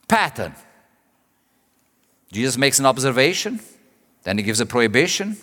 [0.08, 0.54] pattern.
[2.32, 3.60] Jesus makes an observation,
[4.24, 5.38] then he gives a prohibition,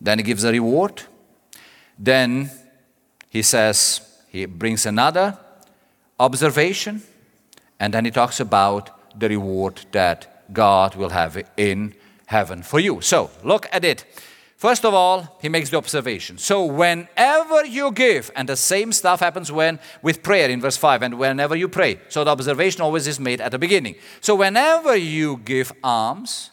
[0.00, 1.02] then he gives a reward,
[1.98, 2.50] then
[3.28, 5.36] he says, he brings another
[6.20, 7.02] observation,
[7.80, 11.94] and then he talks about the reward that God will have in
[12.26, 13.00] heaven for you.
[13.00, 14.04] So, look at it.
[14.56, 16.36] First of all, he makes the observation.
[16.36, 21.02] So, whenever you give, and the same stuff happens when with prayer in verse 5,
[21.02, 22.00] and whenever you pray.
[22.08, 23.94] So, the observation always is made at the beginning.
[24.20, 26.50] So, whenever you give alms,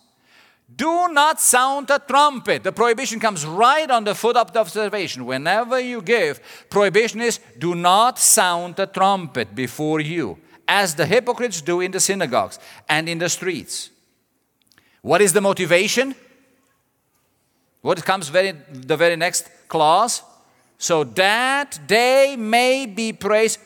[0.74, 2.64] do not sound a trumpet.
[2.64, 5.26] The prohibition comes right on the foot of the observation.
[5.26, 11.62] Whenever you give, prohibition is do not sound a trumpet before you, as the hypocrites
[11.62, 13.90] do in the synagogues and in the streets.
[15.02, 16.16] What is the motivation?
[17.82, 20.24] What comes very, the very next clause?
[20.78, 23.60] So that they may be praised.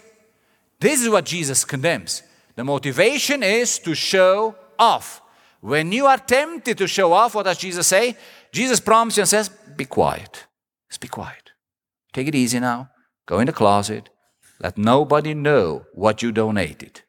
[0.80, 2.24] This is what Jesus condemns.
[2.56, 5.22] The motivation is to show off.
[5.62, 8.16] When you are tempted to show off, what does Jesus say?
[8.52, 10.46] Jesus promises you and says, Be quiet.
[10.90, 11.52] Just be quiet.
[12.14, 12.90] Take it easy now.
[13.26, 14.10] Go in the closet.
[14.60, 17.02] Let nobody know what you donated.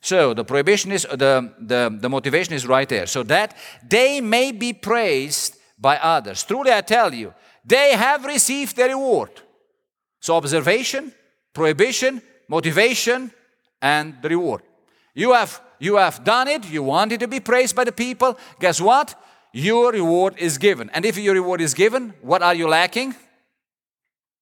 [0.00, 3.06] So the prohibition is the, the, the motivation is right there.
[3.06, 6.42] So that they may be praised by others.
[6.44, 9.30] Truly, I tell you, they have received their reward.
[10.20, 11.12] So, observation,
[11.54, 13.32] prohibition, motivation,
[13.80, 14.62] and the reward.
[15.14, 18.38] You have, you have done it, you wanted to be praised by the people.
[18.60, 19.14] Guess what?
[19.52, 20.90] Your reward is given.
[20.90, 23.14] And if your reward is given, what are you lacking?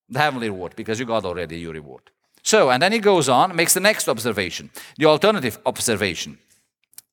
[0.08, 2.10] The heavenly reward, because you got already your reward.
[2.42, 6.38] So, and then he goes on, makes the next observation, the alternative observation.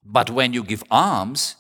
[0.03, 1.55] But when you give alms,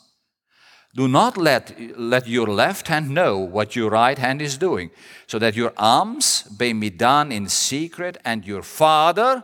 [0.95, 4.91] do not let, let your left hand know what your right hand is doing,
[5.27, 9.43] so that your alms may be done in secret, and your Father,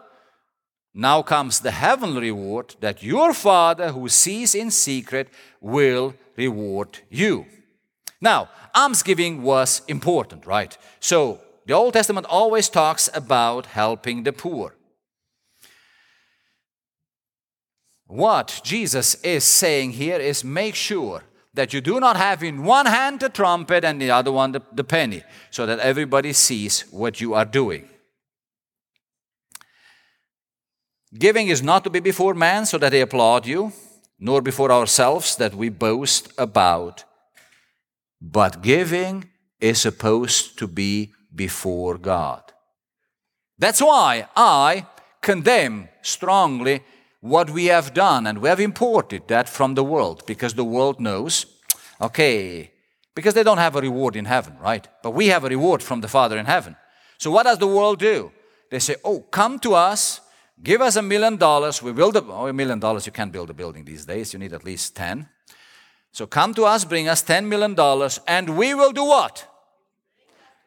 [0.93, 5.27] now comes the heavenly reward, that your Father who sees in secret
[5.60, 7.45] will reward you.
[8.21, 10.77] Now, almsgiving was important, right?
[10.99, 11.41] So,
[11.72, 14.76] the Old Testament always talks about helping the poor.
[18.08, 22.88] What Jesus is saying here is make sure that you do not have in one
[22.88, 27.22] hand the trumpet and the other one the, the penny, so that everybody sees what
[27.22, 27.88] you are doing.
[31.18, 33.72] Giving is not to be before man so that they applaud you,
[34.20, 37.06] nor before ourselves that we boast about.
[38.20, 39.30] But giving
[39.62, 42.44] is supposed to be before God.
[43.58, 44.88] That's why I
[45.22, 46.84] condemn strongly
[47.22, 51.00] what we have done, and we have imported that from the world because the world
[51.00, 51.46] knows,
[52.02, 52.72] okay,
[53.13, 54.88] because they don't have a reward in heaven, right?
[55.04, 56.76] But we have a reward from the Father in heaven.
[57.20, 58.32] So what does the world do?
[58.72, 60.22] They say, oh, come to us,
[60.63, 63.52] give us a million dollars, we build a, oh, a million dollars, you can't build
[63.52, 65.30] a building these days, you need at least 10.
[66.12, 67.76] So come to us, bring us $10 million,
[68.28, 69.48] and we will do what?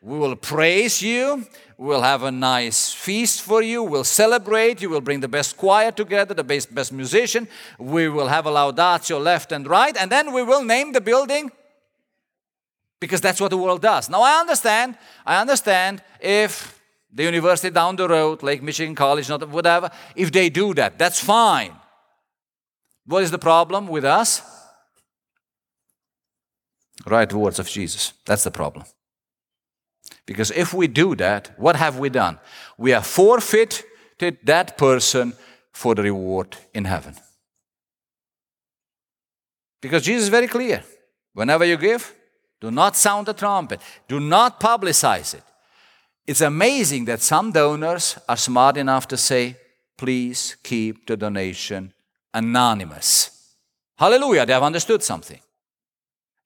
[0.05, 1.47] We will praise you.
[1.79, 3.83] We'll have a nice feast for you.
[3.83, 4.83] We'll celebrate.
[4.83, 7.49] You will bring the best choir together, the best, best musician.
[7.79, 9.97] We will have a laudatio left and right.
[9.97, 11.51] And then we will name the building
[13.01, 14.11] because that's what the world does.
[14.11, 14.99] Now, I understand.
[15.25, 16.79] I understand if
[17.11, 21.19] the university down the road, Lake Michigan College, not whatever, if they do that, that's
[21.19, 21.73] fine.
[23.07, 24.43] What is the problem with us?
[27.07, 28.13] Right words of Jesus.
[28.27, 28.85] That's the problem.
[30.27, 32.39] Because if we do that, what have we done?
[32.79, 33.85] We have forfeited
[34.45, 35.35] that person
[35.73, 37.15] for the reward in heaven.
[39.83, 40.83] Because Jesus is very clear.
[41.35, 42.15] Whenever you give,
[42.61, 45.43] do not sound the trumpet, do not publicize it.
[46.27, 49.57] It's amazing that some donors are smart enough to say,
[49.99, 51.93] please keep the donation
[52.33, 53.55] anonymous.
[53.99, 55.41] Hallelujah, they have understood something.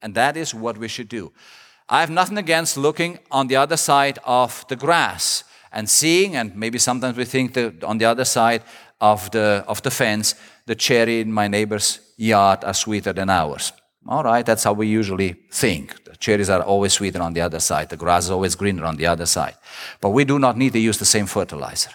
[0.03, 1.33] And that is what we should do.
[1.89, 6.55] I have nothing against looking on the other side of the grass and seeing, and
[6.55, 8.63] maybe sometimes we think that on the other side
[9.01, 10.35] of the, of the fence,
[10.67, 13.73] the cherry in my neighbor's yard are sweeter than ours.
[14.07, 16.05] All right, that's how we usually think.
[16.05, 18.97] The cherries are always sweeter on the other side, the grass is always greener on
[18.97, 19.55] the other side.
[20.01, 21.91] But we do not need to use the same fertilizer.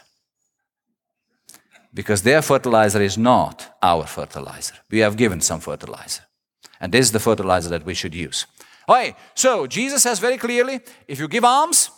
[1.93, 4.73] Because their fertilizer is not our fertilizer.
[4.89, 6.23] We have given some fertilizer.
[6.79, 8.47] And this is the fertilizer that we should use.
[8.88, 11.89] Okay, so Jesus says very clearly if you give alms,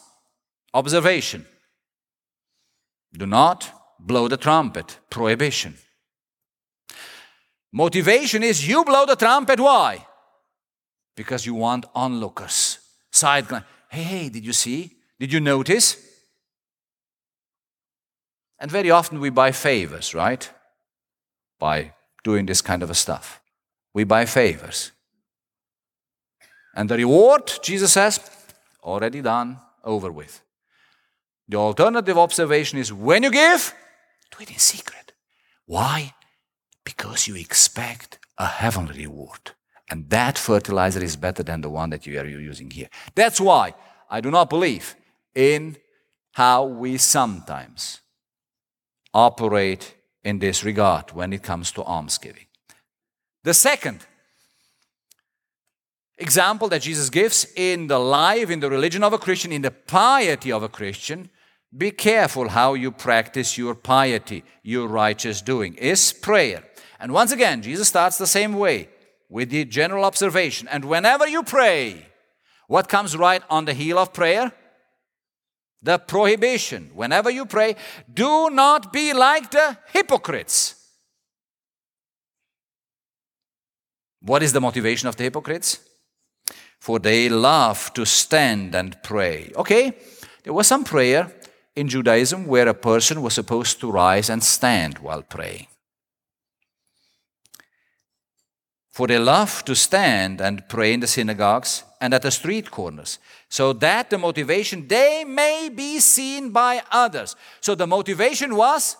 [0.73, 1.45] observation.
[3.13, 4.99] Do not blow the trumpet.
[5.09, 5.75] Prohibition.
[7.71, 9.59] Motivation is you blow the trumpet.
[9.59, 10.05] Why?
[11.15, 12.79] Because you want onlookers.
[13.11, 13.65] Side glance.
[13.89, 14.91] Hey, hey, did you see?
[15.19, 15.97] Did you notice?
[18.59, 20.49] And very often we buy favors, right?
[21.59, 23.41] By doing this kind of stuff.
[23.93, 24.91] We buy favors.
[26.76, 28.19] And the reward, Jesus says,
[28.84, 30.41] already done, over with.
[31.47, 33.73] The alternative observation is when you give,
[34.32, 35.13] do it in secret.
[35.65, 36.13] Why?
[36.84, 39.51] Because you expect a heavenly reward.
[39.89, 42.89] And that fertilizer is better than the one that you are using here.
[43.13, 43.76] That's why
[44.09, 44.95] I do not believe
[45.34, 45.78] in
[46.34, 48.01] how we sometimes
[49.13, 52.47] operate in this regard when it comes to almsgiving.
[53.43, 54.05] The second
[56.18, 59.72] example that Jesus gives in the life, in the religion of a Christian, in the
[59.72, 61.30] piety of a Christian,
[61.76, 66.63] be careful how you practice your piety, your righteous doing, is prayer.
[66.99, 68.89] And once again, Jesus starts the same way
[69.30, 70.68] with the general observation.
[70.70, 72.05] And whenever you pray,
[72.68, 74.53] what comes right on the heel of prayer?
[75.82, 76.91] The prohibition.
[76.93, 77.76] Whenever you pray,
[78.11, 80.76] do not be like the hypocrites.
[84.22, 85.80] What is the motivation of the hypocrites?
[86.86, 89.51] For they love to stand and pray.
[89.55, 89.93] Okay,
[90.43, 91.31] there was some prayer
[91.75, 95.65] in Judaism where a person was supposed to rise and stand while praying.
[98.91, 103.17] For they love to stand and pray in the synagogues and at the street corners,
[103.49, 107.36] so that the motivation they may be seen by others.
[107.61, 108.95] So the motivation was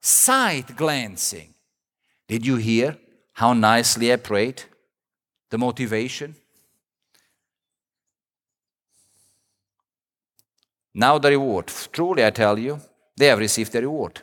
[0.00, 1.52] sight glancing.
[2.28, 2.96] Did you hear
[3.34, 4.62] how nicely I prayed?
[5.50, 6.36] The motivation?
[10.96, 11.70] Now the reward.
[11.92, 12.80] Truly, I tell you,
[13.18, 14.22] they have received the reward.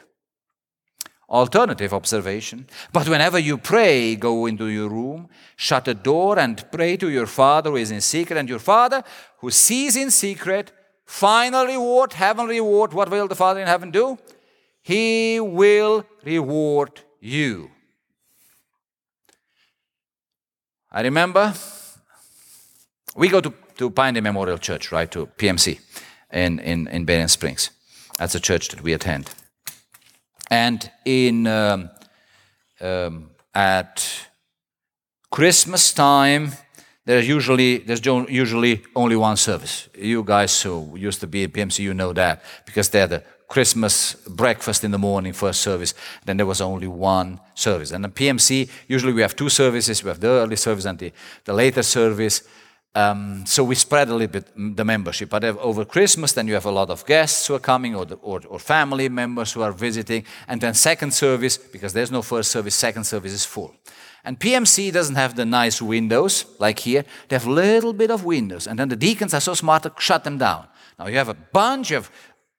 [1.30, 2.66] Alternative observation.
[2.92, 7.28] But whenever you pray, go into your room, shut the door, and pray to your
[7.28, 8.40] Father who is in secret.
[8.40, 9.04] And your Father
[9.38, 10.72] who sees in secret,
[11.06, 12.92] final reward, heavenly reward.
[12.92, 14.18] What will the Father in heaven do?
[14.82, 17.70] He will reward you.
[20.92, 21.54] I remember
[23.16, 25.80] we go to, to Pioneer Memorial Church, right, to PMC
[26.34, 27.70] in, in, in Berrien Springs.
[28.18, 29.30] That's a church that we attend.
[30.50, 31.90] And in um,
[32.82, 34.28] um, at
[35.32, 36.52] Christmas time,
[37.06, 39.90] there's usually there's usually only one service.
[39.98, 43.24] You guys who used to be at PMC, you know that because they had a
[43.48, 45.94] Christmas breakfast in the morning, first service.
[46.26, 47.92] Then there was only one service.
[47.92, 50.04] And at PMC, usually we have two services.
[50.04, 51.12] We have the early service and the,
[51.44, 52.44] the later service.
[52.96, 55.30] Um, so we spread a little bit the membership.
[55.30, 58.16] But over Christmas, then you have a lot of guests who are coming or, the,
[58.16, 60.26] or, or, family members who are visiting.
[60.48, 63.74] And then second service, because there's no first service, second service is full.
[64.24, 67.04] And PMC doesn't have the nice windows like here.
[67.28, 68.68] They have little bit of windows.
[68.68, 70.68] And then the deacons are so smart to shut them down.
[71.00, 72.12] Now you have a bunch of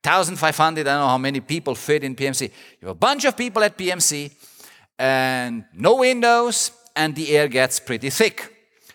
[0.03, 2.43] 1,500, I don't know how many people fit in PMC.
[2.80, 4.32] You have a bunch of people at PMC
[4.99, 8.53] and no windows, and the air gets pretty thick.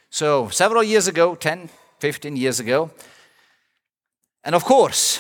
[0.09, 2.89] So, several years ago, 10, 15 years ago,
[4.43, 5.19] and of course,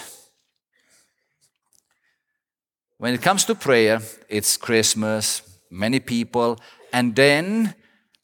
[2.97, 6.57] when it comes to prayer, it's Christmas, many people,
[6.91, 7.75] and then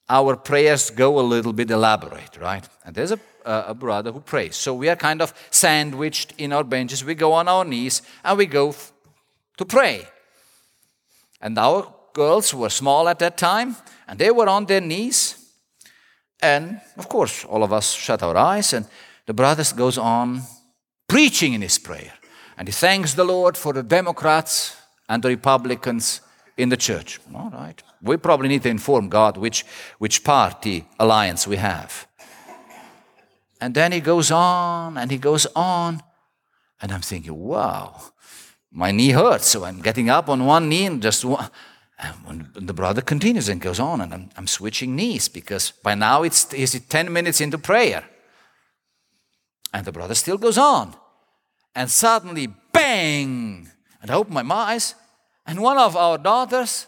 [0.10, 2.68] our prayers go a little bit elaborate, right?
[2.84, 4.56] And there's a, a brother who prays.
[4.56, 7.06] So we are kind of sandwiched in our benches.
[7.06, 8.92] We go on our knees and we go f-
[9.58, 10.08] to pray.
[11.42, 13.76] And our girls were small at that time,
[14.08, 15.45] and they were on their knees
[16.42, 18.86] and of course, all of us shut our eyes, and
[19.26, 20.42] the brother goes on
[21.08, 22.14] preaching in his prayer.
[22.58, 24.78] And he thanks the Lord for the Democrats
[25.10, 26.22] and the Republicans
[26.58, 27.20] in the church.
[27.34, 27.82] All right.
[28.02, 29.66] We probably need to inform God which,
[29.98, 32.08] which party alliance we have.
[33.60, 36.02] And then he goes on and he goes on.
[36.82, 38.00] And I'm thinking, wow,
[38.72, 39.48] my knee hurts.
[39.48, 41.26] So I'm getting up on one knee and just.
[41.98, 46.24] And the brother continues and goes on, and I'm, I'm switching knees because by now
[46.24, 48.04] it's, it's 10 minutes into prayer.
[49.74, 50.96] And the brother still goes on.
[51.74, 53.70] And suddenly, bang!
[54.02, 54.96] And I open my eyes,
[55.46, 56.88] and one of our daughters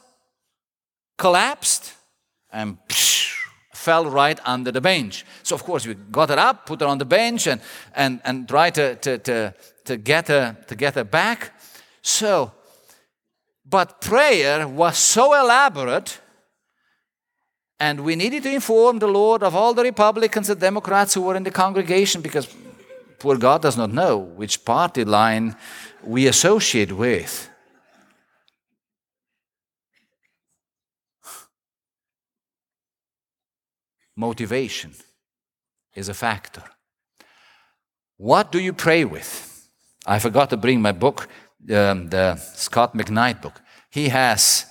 [1.17, 1.93] collapsed
[2.51, 3.33] and psh,
[3.73, 5.25] fell right under the bench.
[5.43, 7.61] So, of course, we got her up, put her on the bench, and,
[7.95, 9.53] and, and tried to, to, to,
[9.85, 11.59] to, get her, to get her back.
[12.01, 12.51] So,
[13.69, 16.19] but prayer was so elaborate,
[17.79, 21.35] and we needed to inform the Lord of all the Republicans and Democrats who were
[21.35, 22.47] in the congregation because
[23.19, 25.55] poor God does not know which party line
[26.01, 27.49] we associate with.
[34.15, 34.93] Motivation
[35.93, 36.63] is a factor.
[38.15, 39.69] What do you pray with?
[40.05, 41.27] I forgot to bring my book,
[41.73, 43.61] um, the Scot McKnight book.
[43.89, 44.65] He has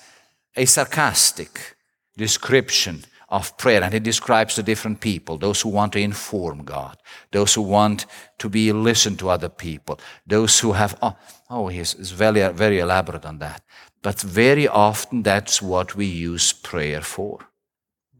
[0.57, 1.77] a sarcastic
[2.17, 6.97] description of prayer and he describes the different people those who want to inform God,
[7.33, 8.07] those who want
[8.39, 11.17] to be listened to other people, those who have, oh,
[11.51, 13.63] oh he's, he's very, very elaborate on that.
[14.03, 17.41] But very often that's what we use prayer for.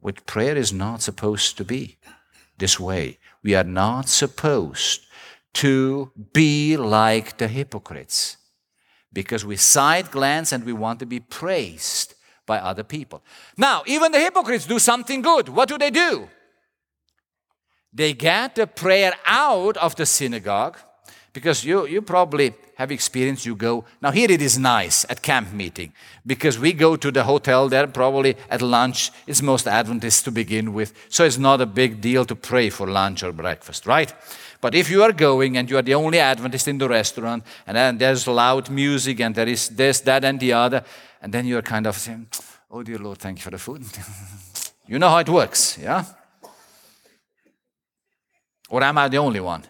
[0.01, 1.99] Which prayer is not supposed to be
[2.59, 3.19] this way.
[3.43, 5.03] We are not supposed
[5.55, 8.37] to be like the hypocrites
[9.17, 12.15] because we side glance and we want to be praised
[12.45, 13.23] by other people.
[13.57, 15.49] Now, even the hypocrites do something good.
[15.49, 16.29] What do they do?
[17.95, 20.77] They get the prayer out of the synagogue
[21.37, 25.53] because you, you probably have experience you go now here it is nice at camp
[25.53, 25.93] meeting
[26.27, 30.73] because we go to the hotel there probably at lunch it's most adventist to begin
[30.73, 34.15] with so it's not a big deal to pray for lunch or breakfast right
[34.61, 37.77] but if you are going and you are the only adventist in the restaurant and
[37.77, 40.83] then there's loud music and there is this that and the other
[41.23, 42.29] and then you're kind of saying,
[42.71, 43.85] Oh, dear Lord, thank you for the food.
[44.87, 46.05] you know how it works, yeah?
[48.69, 49.63] Or am I the only one?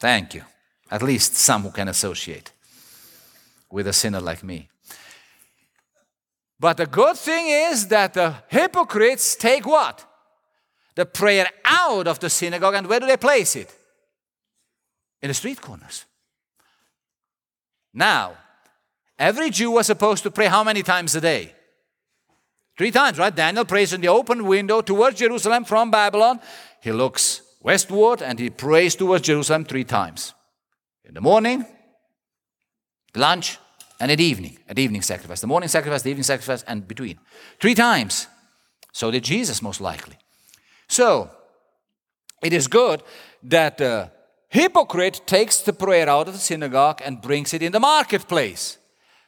[0.00, 0.42] Thank you.
[0.90, 2.52] At least some who can associate
[3.70, 4.68] with a sinner like me.
[6.58, 10.04] But the good thing is that the hypocrites take what?
[10.94, 13.74] The prayer out of the synagogue, and where do they place it?
[15.20, 16.04] In the street corners.
[17.92, 18.36] Now,
[19.18, 21.52] Every Jew was supposed to pray how many times a day?
[22.76, 23.34] Three times, right?
[23.34, 26.40] Daniel prays in the open window towards Jerusalem from Babylon.
[26.82, 30.34] He looks westward and he prays towards Jerusalem three times.
[31.04, 31.66] In the morning,
[33.14, 33.58] lunch,
[33.98, 35.40] and at evening, at evening sacrifice.
[35.40, 37.18] The morning sacrifice, the evening sacrifice, and between.
[37.60, 38.28] Three times.
[38.92, 40.16] So did Jesus, most likely.
[40.88, 41.30] So,
[42.42, 43.02] it is good
[43.42, 44.10] that the
[44.48, 48.78] hypocrite takes the prayer out of the synagogue and brings it in the marketplace.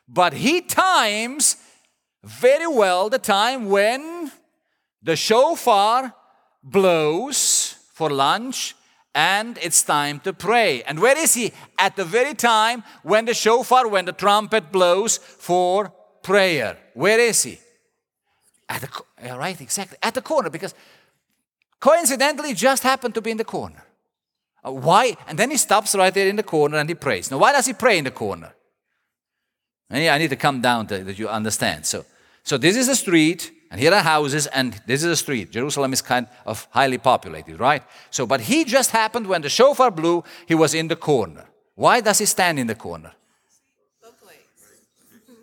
[0.07, 1.57] But he times
[2.22, 4.30] very well the time when
[5.03, 6.14] the shofar
[6.62, 7.57] blows
[7.99, 8.76] for lunch
[9.12, 10.84] and it's time to pray.
[10.84, 11.53] And where is he?
[11.76, 15.92] At the very time when the shofar, when the trumpet blows for
[16.22, 16.78] prayer.
[16.94, 17.59] Where is he?
[18.68, 20.74] At the right, exactly at the corner because
[21.80, 23.82] coincidentally just happened to be in the corner.
[24.64, 25.16] Uh, why?
[25.26, 27.30] And then he stops right there in the corner and he prays.
[27.32, 28.55] Now, why does he pray in the corner?
[29.90, 31.86] I need to come down to that you understand.
[31.86, 32.05] So,
[32.44, 35.51] so this is the street, and here are houses, and this is a street.
[35.51, 37.83] Jerusalem is kind of highly populated, right?
[38.11, 41.45] So, but he just happened when the shofar blew, he was in the corner.
[41.75, 43.12] Why does he stand in the corner?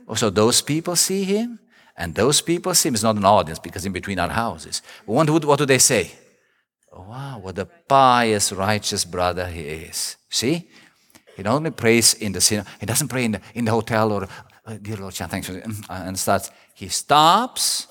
[0.07, 1.59] Oh, so those people see him,
[1.97, 2.95] and those people see him.
[2.95, 4.81] It's not an audience because in between our houses.
[5.05, 6.11] What, what do they say?
[6.91, 10.17] Oh, wow, what a pious, righteous brother he is.
[10.29, 10.69] See?
[11.35, 14.11] He not only prays in the cinema, he doesn't pray in the, in the hotel
[14.11, 14.27] or,
[14.65, 15.49] oh, dear Lord, thanks,
[15.89, 16.51] and starts.
[16.73, 17.87] He stops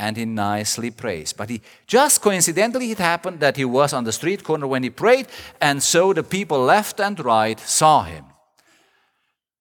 [0.00, 1.32] and he nicely prays.
[1.32, 4.90] But he just coincidentally it happened that he was on the street corner when he
[4.90, 5.26] prayed,
[5.60, 8.24] and so the people left and right saw him.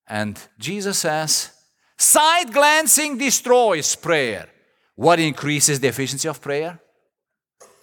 [0.07, 1.51] And Jesus says,
[1.97, 4.47] side glancing destroys prayer.
[4.95, 6.79] What increases the efficiency of prayer?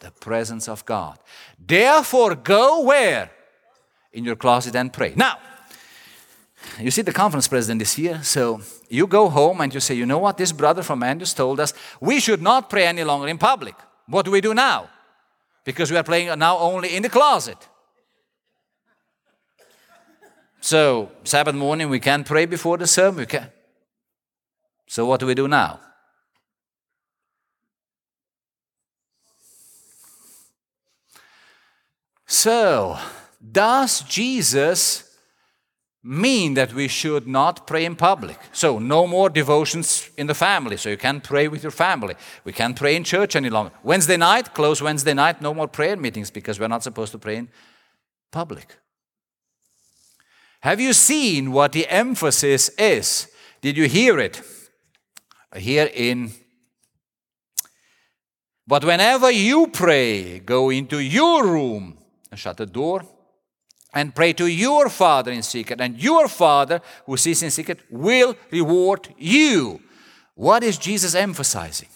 [0.00, 1.18] The presence of God.
[1.58, 3.30] Therefore, go where?
[4.16, 5.12] in your closet and pray.
[5.14, 5.38] Now,
[6.80, 10.06] you see, the conference president is here, so you go home and you say, you
[10.06, 13.38] know what, this brother from Andrews told us we should not pray any longer in
[13.38, 13.74] public.
[14.06, 14.88] What do we do now?
[15.64, 17.58] Because we are praying now only in the closet.
[20.60, 23.20] So, Sabbath morning, we can't pray before the sermon.
[23.20, 23.50] We can.
[24.88, 25.80] So, what do we do now?
[32.26, 32.98] So,
[33.52, 35.05] does Jesus
[36.06, 38.38] mean that we should not pray in public?
[38.52, 40.76] So, no more devotions in the family.
[40.76, 42.14] So, you can't pray with your family.
[42.44, 43.72] We can't pray in church any longer.
[43.82, 47.36] Wednesday night, close Wednesday night, no more prayer meetings because we're not supposed to pray
[47.36, 47.48] in
[48.30, 48.76] public.
[50.60, 53.28] Have you seen what the emphasis is?
[53.60, 54.40] Did you hear it?
[55.54, 56.32] Here in
[58.66, 61.98] but whenever you pray, go into your room
[62.30, 63.04] and shut the door
[63.96, 68.36] and pray to your Father in secret, and your Father who sees in secret will
[68.52, 69.80] reward you.
[70.34, 71.88] What is Jesus emphasizing?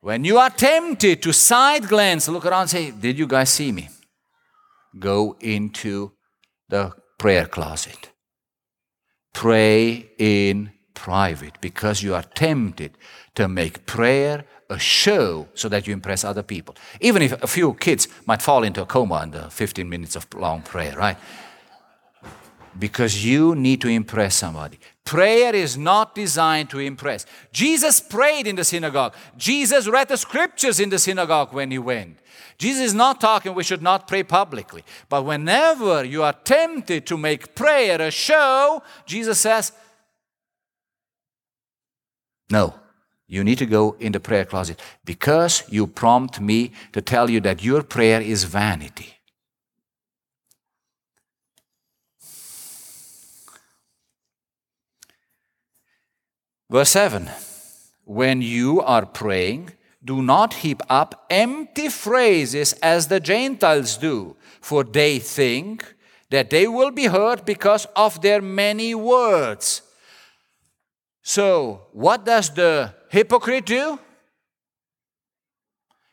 [0.00, 3.88] When you are tempted to side glance, look around say, Did you guys see me?
[4.98, 6.14] Go into the
[6.74, 8.10] the prayer closet.
[9.32, 12.96] Pray in private because you are tempted
[13.34, 16.74] to make prayer a show so that you impress other people.
[17.00, 20.62] Even if a few kids might fall into a coma under 15 minutes of long
[20.62, 21.16] prayer, right?
[22.78, 24.78] Because you need to impress somebody.
[25.04, 27.26] Prayer is not designed to impress.
[27.52, 29.14] Jesus prayed in the synagogue.
[29.36, 32.18] Jesus read the scriptures in the synagogue when he went.
[32.56, 34.82] Jesus is not talking we should not pray publicly.
[35.08, 39.72] But whenever you are tempted to make prayer a show, Jesus says,
[42.54, 42.74] no,
[43.26, 47.40] you need to go in the prayer closet because you prompt me to tell you
[47.40, 49.10] that your prayer is vanity.
[56.70, 57.28] Verse 7
[58.04, 59.72] When you are praying,
[60.04, 65.94] do not heap up empty phrases as the Gentiles do, for they think
[66.30, 69.82] that they will be heard because of their many words.
[71.26, 73.98] So, what does the hypocrite do?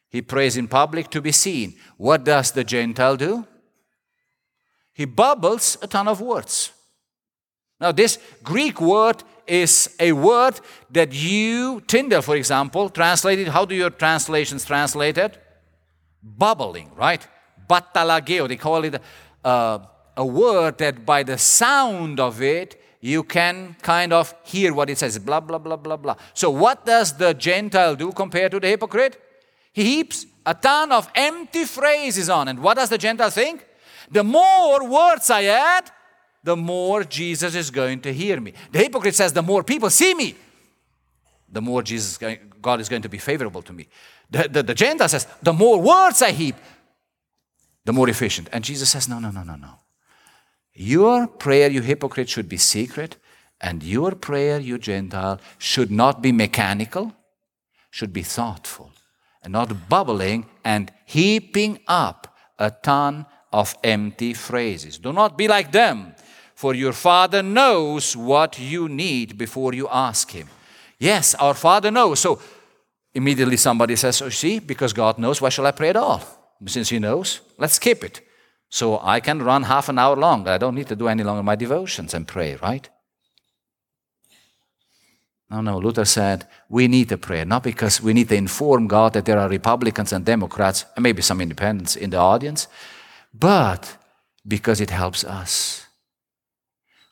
[0.07, 1.75] He prays in public to be seen.
[1.97, 3.45] What does the Gentile do?
[4.93, 6.71] He bubbles a ton of words.
[7.81, 13.49] Now, this Greek word is a word that you, Tyndale, for example, translated.
[13.49, 15.37] How do your translations translate it?
[16.23, 17.27] Bubbling, right?
[17.69, 18.47] Battalogeo.
[18.47, 19.01] They call it
[19.43, 19.79] uh,
[20.15, 24.97] a word that by the sound of it, you can kind of hear what it
[24.99, 25.17] says.
[25.17, 26.15] Blah, blah, blah, blah, blah.
[26.33, 29.19] So, what does the Gentile do compared to the hypocrite?
[29.73, 32.47] He heaps a ton of empty phrases on.
[32.47, 33.65] And what does the Gentile think?
[34.09, 35.89] The more words I add,
[36.43, 38.53] the more Jesus is going to hear me.
[38.71, 40.35] The hypocrite says, the more people see me,
[41.49, 42.19] the more Jesus,
[42.61, 43.87] God is going to be favorable to me.
[44.29, 46.55] The, the, the Gentile says, the more words I heap,
[47.85, 48.49] the more efficient.
[48.51, 49.80] And Jesus says, no, no, no, no, no.
[50.73, 53.17] Your prayer, you hypocrite, should be secret,
[53.59, 57.13] and your prayer, you Gentile, should not be mechanical,
[57.89, 58.91] should be thoughtful,
[59.43, 64.97] and not bubbling and heaping up a ton of empty phrases.
[64.97, 66.15] Do not be like them
[66.61, 70.47] for your Father knows what you need before you ask Him.
[70.99, 72.19] Yes, our Father knows.
[72.19, 72.39] So
[73.15, 76.21] immediately somebody says, Oh, see, because God knows, why shall I pray at all?
[76.67, 78.21] Since He knows, let's skip it.
[78.71, 80.47] So I can run half an hour long.
[80.47, 82.89] I don't need to do any longer my devotions and pray, right?
[85.51, 89.13] No, no, Luther said we need a prayer, not because we need to inform God
[89.13, 92.67] that there are Republicans and Democrats, and maybe some independents in the audience,
[93.33, 93.97] but
[94.47, 95.85] because it helps us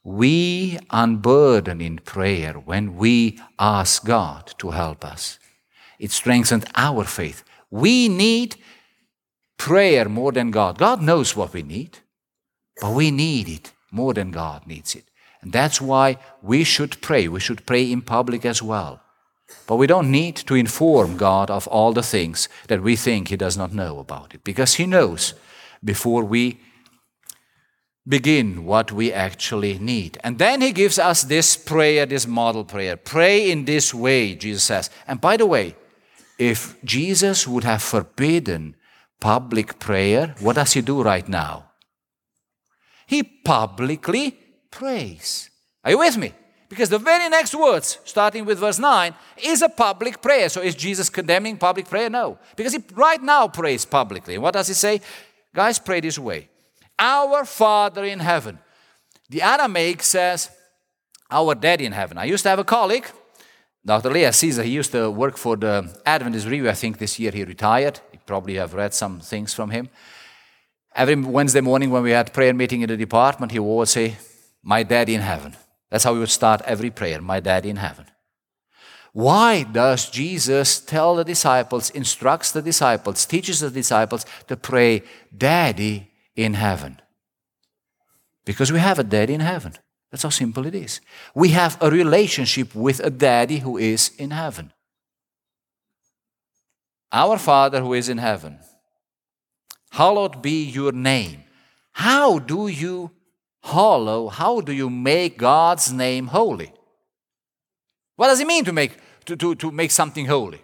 [0.03, 5.39] we unburden in prayer when we ask God to help us.
[5.99, 7.43] It strengthens our faith.
[7.69, 8.55] We need
[9.59, 10.79] prayer more than God.
[10.79, 11.99] God knows what we need,
[12.81, 15.03] but we need it more than God needs it.
[15.41, 17.27] And that's why we should pray.
[17.27, 19.01] We should pray in public as well.
[19.67, 23.37] But we don't need to inform God of all the things that we think He
[23.37, 25.33] does not know about it, because He knows
[25.83, 26.59] before we
[28.09, 30.17] begin what we actually need.
[30.23, 32.97] And then he gives us this prayer, this model prayer.
[32.97, 34.89] Pray in this way, Jesus says.
[35.07, 35.75] And by the way,
[36.39, 38.75] if Jesus would have forbidden
[39.19, 41.71] public prayer, what does he do right now?
[43.07, 44.37] He publicly
[44.71, 45.49] prays.
[45.83, 46.33] Are you with me?
[46.69, 50.47] Because the very next words, starting with verse 9, is a public prayer.
[50.49, 52.09] So is Jesus condemning public prayer?
[52.09, 52.37] No.
[52.55, 54.37] Because he right now prays publicly.
[54.37, 55.01] What does he say?
[55.53, 56.47] Guys, pray this way.
[56.99, 58.59] Our Father in heaven.
[59.29, 60.51] The Aramaic says,
[61.31, 62.19] Our Daddy in heaven.
[62.19, 63.07] I used to have a colleague,
[63.83, 64.11] Dr.
[64.11, 64.61] Lael Caesar.
[64.61, 66.69] He used to work for the Adventist Review.
[66.69, 67.99] I think this year he retired.
[68.29, 69.89] Probably have read some things from him.
[70.93, 74.17] Every Wednesday morning when we had prayer meeting in the department, he would say,
[74.61, 75.55] My Daddy in heaven.
[75.89, 78.05] That's how we would start every prayer, My Daddy in heaven.
[79.13, 85.01] Why does Jesus tell the disciples, instructs the disciples, teaches the disciples to pray,
[85.35, 87.01] Daddy in heaven.
[88.45, 89.73] Because we have a daddy in heaven.
[90.11, 91.01] That's how simple it is.
[91.33, 94.71] We have a relationship with a daddy who is in heaven.
[97.11, 98.59] Our Father who is in heaven,
[99.91, 101.43] hallowed be your name.
[101.93, 103.11] How do you
[103.63, 106.71] hallow, how do you make God's name holy?
[108.15, 110.61] What does it mean to make, to, to, to make something holy?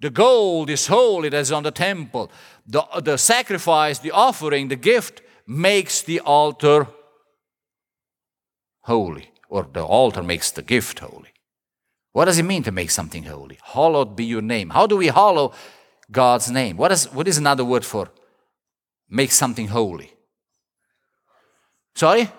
[0.00, 2.30] The gold is holy that is on the temple.
[2.66, 6.88] The, the sacrifice, the offering, the gift makes the altar
[8.82, 11.32] holy, or the altar makes the gift holy.
[12.16, 13.58] What does it mean to make something holy?
[13.62, 14.70] Hallowed be your name.
[14.70, 15.52] How do we hallow
[16.10, 16.78] God's name?
[16.78, 18.08] What is, what is another word for
[19.10, 20.10] make something holy?
[21.94, 22.30] Sorry?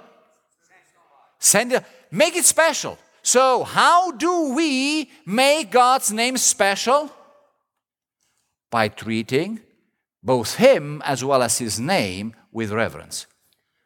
[1.38, 1.84] Send it.
[2.10, 2.98] Make it special.
[3.22, 7.12] So, how do we make God's name special?
[8.72, 9.60] By treating
[10.24, 13.28] both Him as well as His name with reverence.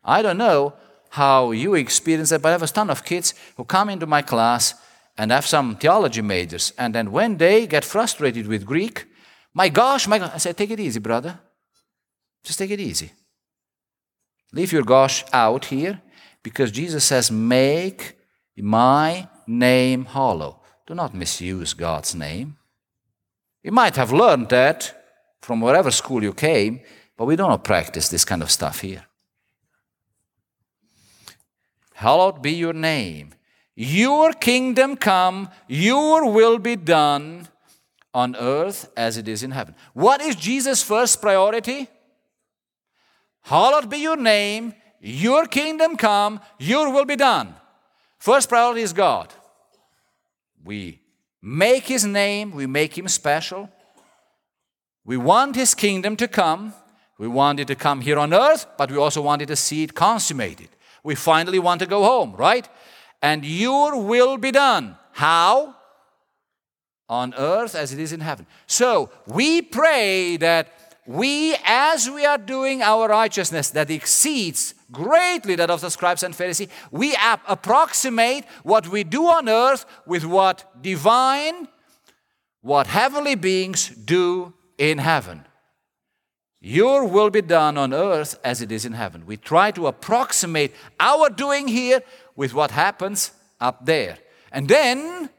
[0.06, 0.74] I don't know
[1.10, 4.22] how you experience that, but I have a ton of kids who come into my
[4.22, 4.76] class
[5.18, 9.06] and have some theology majors, and then when they get frustrated with Greek,
[9.54, 11.40] my gosh, my gosh, I say, take it easy, brother.
[12.44, 13.12] Just take it easy.
[14.54, 16.02] Leave your gosh out here
[16.44, 18.18] because Jesus says, make
[18.58, 20.62] my name hollow.
[20.88, 22.58] Do not misuse God's name.
[23.64, 24.98] You might have learned that
[25.42, 26.82] from wherever school you came,
[27.18, 29.06] but we don't practice this kind of stuff here.
[31.94, 33.34] Hallowed be your name.
[33.76, 37.48] Your kingdom come, your will be done
[38.14, 39.76] on earth as it is in heaven.
[39.94, 41.88] What is Jesus' first priority?
[43.44, 47.56] Hallowed be your name, your kingdom come, your will be done.
[48.20, 49.34] First priority is God.
[50.64, 51.00] We
[51.42, 53.70] make his name, we make him special.
[55.04, 56.74] We want his kingdom to come.
[57.18, 59.84] We want it to come here on earth, but we also want it to see
[59.84, 60.70] it consummated.
[61.04, 62.68] We finally want to go home, right?
[63.22, 64.98] And your will be done.
[65.12, 65.76] How?
[67.08, 68.48] On earth as it is in heaven.
[68.68, 70.74] So we pray that
[71.06, 76.36] we, as we are doing our righteousness that exceeds greatly that of the scribes and
[76.36, 81.68] Pharisees, we ap- approximate what we do on earth with what divine,
[82.62, 85.46] what heavenly beings do in heaven.
[86.64, 89.26] Your will be done on earth as it is in heaven.
[89.26, 92.02] We try to approximate our doing here
[92.36, 94.18] with what happens up there.
[94.52, 95.30] And then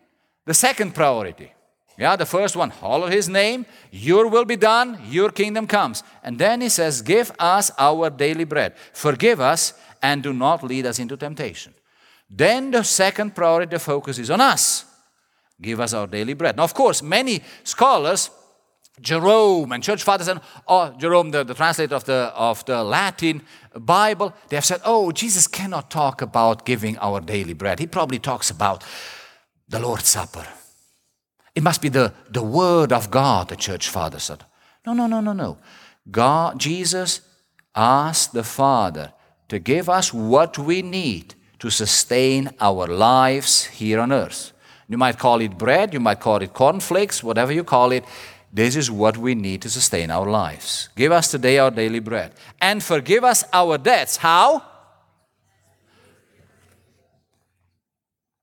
[0.45, 1.53] the second priority.
[1.99, 6.03] Yeah, the first one, hallow his name, your will be done, your kingdom comes.
[6.23, 8.75] And then he says, Give us our daily bread.
[8.93, 11.75] Forgive us and do not lead us into temptation.
[12.31, 14.87] Then the second priority, the focus is on us.
[15.61, 16.57] Give us our daily bread.
[16.57, 18.31] Now, of course, many scholars
[19.01, 23.43] Jerome and church fathers and oh, Jerome, the, the translator of the, of the Latin
[23.75, 27.79] Bible, they have said, oh, Jesus cannot talk about giving our daily bread.
[27.79, 28.85] He probably talks about
[29.69, 30.47] the Lord's Supper.
[31.55, 34.45] It must be the, the Word of God, the church father said.
[34.87, 35.59] No, no, no, no, no.
[36.11, 37.21] God, Jesus
[37.75, 39.13] asked the Father
[39.49, 44.53] to give us what we need to sustain our lives here on earth.
[44.89, 48.05] You might call it bread, you might call it cornflakes, whatever you call it.
[48.53, 50.91] This is what we need to sustain our lives.
[50.95, 52.33] Give us today our daily bread.
[52.61, 54.19] And forgive us our debts.
[54.19, 54.72] How?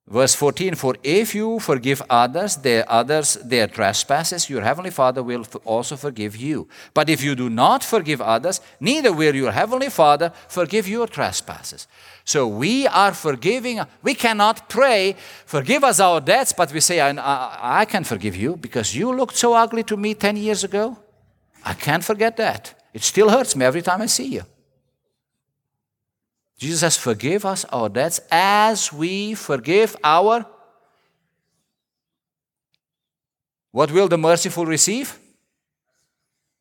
[0.10, 5.46] Verse 14 For if you forgive others their others their trespasses, your heavenly Father will
[5.64, 6.68] also forgive you.
[6.96, 11.88] But if you do not forgive others, neither will your heavenly Father forgive your trespasses.
[12.26, 13.82] So we are forgiving.
[14.02, 18.36] We cannot pray, forgive us our debts, but we say, I, I, I can forgive
[18.36, 20.98] you because you looked so ugly to me 10 years ago.
[21.64, 22.74] I can't forget that.
[22.94, 24.44] It still hurts me every time I see you.
[26.60, 30.46] Jesus says, Forgive us our debts as we forgive our.
[33.72, 35.18] What will the merciful receive?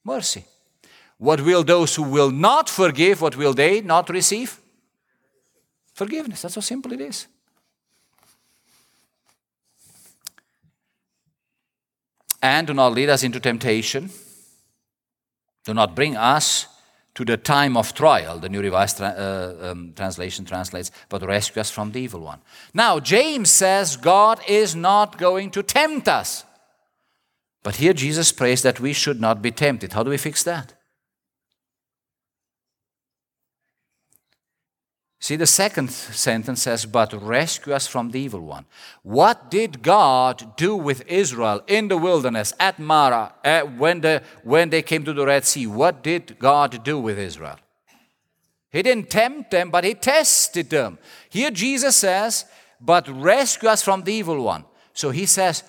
[0.05, 0.45] Mercy.
[1.19, 4.61] What will those who will not forgive, what will they not receive?
[5.95, 6.43] Forgiveness.
[6.43, 7.27] That's how simple it is.
[12.41, 14.11] And do not lead us into temptation.
[15.65, 16.69] Do not bring us
[17.19, 21.69] to the time of trial, the New Revised uh, um, Translation translates, but rescue us
[21.69, 22.39] from the evil one.
[22.73, 26.45] Now, James says God is not going to tempt us.
[27.65, 29.95] But here Jesus prays that we should not be tempted.
[29.95, 30.75] How do we fix that?
[35.21, 38.67] See, the second sentence says, But rescue us from the evil one.
[39.03, 44.71] What did God do with Israel in the wilderness at Marah uh, when, the, when
[44.71, 45.67] they came to the Red Sea?
[45.67, 47.59] What did God do with Israel?
[48.71, 50.99] He didn't tempt them, but He tested them.
[51.31, 52.45] Here Jesus says,
[52.81, 54.67] But rescue us from the evil one.
[54.93, 55.65] So He says,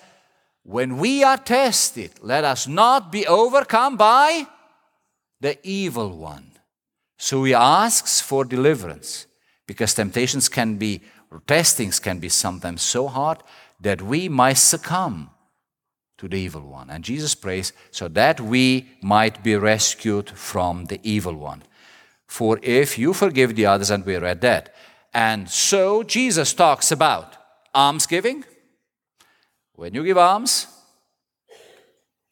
[0.62, 4.46] When we are tested, let us not be overcome by
[5.40, 6.52] the evil one.
[7.16, 9.26] So He asks for deliverance
[9.70, 11.00] because temptations can be,
[11.46, 13.40] testings can be sometimes so hard
[13.80, 15.30] that we might succumb
[16.18, 16.90] to the evil one.
[16.90, 21.62] And Jesus prays so that we might be rescued from the evil one.
[22.26, 24.74] For if you forgive the others, and we read that.
[25.14, 27.36] And so Jesus talks about
[27.72, 28.44] almsgiving.
[29.74, 30.66] When you give alms,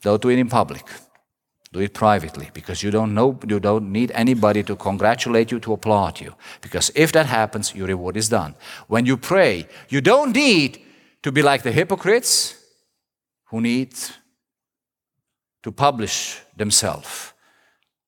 [0.02, 0.84] don't do it in public.
[1.72, 5.74] Do it privately because you don't know you don't need anybody to congratulate you to
[5.74, 6.34] applaud you.
[6.62, 8.54] Because if that happens, your reward is done.
[8.86, 10.80] When you pray, you don't need
[11.22, 12.54] to be like the hypocrites
[13.50, 13.94] who need
[15.62, 17.34] to publish themselves,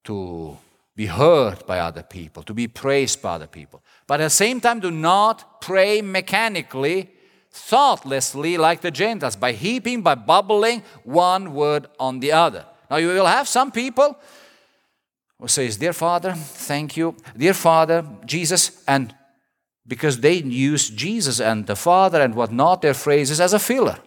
[0.05, 0.57] to
[0.97, 3.83] be heard by other people, to be praised by other people.
[4.07, 7.11] But at the same time, do not pray mechanically,
[7.51, 12.65] thoughtlessly, like the Gentiles, by heaping, by bubbling one word on the other.
[12.91, 14.19] Now, you will have some people
[15.39, 17.15] who says, Dear Father, thank you.
[17.37, 19.15] Dear Father, Jesus, and
[19.87, 23.99] because they use Jesus and the Father and whatnot, their phrases as a filler.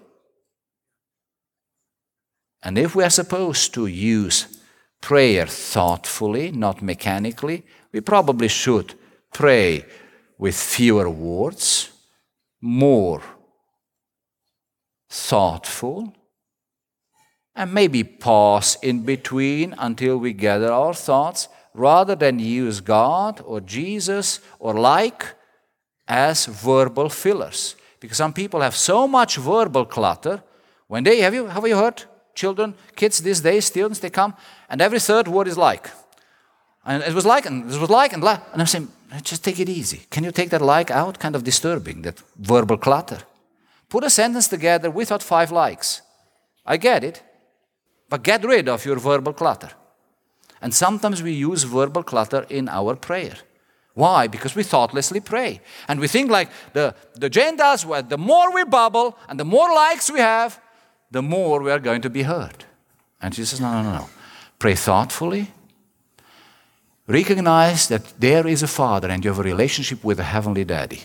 [2.62, 4.62] And if we are supposed to use
[5.02, 8.94] prayer thoughtfully, not mechanically, we probably should
[9.34, 9.86] pray
[10.38, 11.90] with fewer words,
[12.62, 13.22] more
[15.10, 16.16] thoughtful,
[17.56, 23.62] and maybe pause in between until we gather our thoughts rather than use God or
[23.62, 25.26] Jesus or like
[26.08, 27.76] as verbal fillers.
[28.00, 30.44] Because some people have so much verbal clutter.
[30.88, 32.04] When they have you have you heard
[32.36, 34.36] children, kids these days, students, they come,
[34.70, 35.90] and every third word is like.
[36.86, 38.42] And it was like, and it was like, and like.
[38.52, 38.90] And I'm saying,
[39.22, 40.02] just take it easy.
[40.10, 41.20] Can you take that like out?
[41.20, 43.20] Kind of disturbing, that verbal clutter.
[43.88, 46.02] Put a sentence together without five likes.
[46.66, 47.22] I get it.
[48.14, 49.72] But get rid of your verbal clutter.
[50.62, 53.38] And sometimes we use verbal clutter in our prayer.
[53.96, 54.28] Why?
[54.28, 55.62] Because we thoughtlessly pray.
[55.88, 59.74] And we think like the, the Gentiles, where the more we bubble and the more
[59.74, 60.62] likes we have,
[61.10, 62.66] the more we are going to be heard.
[63.20, 64.10] And Jesus says, no, no, no, no.
[64.60, 65.48] Pray thoughtfully.
[67.08, 71.02] Recognize that there is a Father and you have a relationship with a Heavenly Daddy.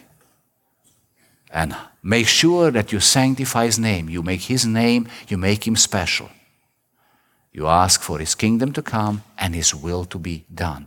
[1.51, 4.11] And make sure that you sanctify His name.
[4.11, 6.29] You make His name, you make Him special.
[7.59, 10.87] You ask for His kingdom to come and His will to be done.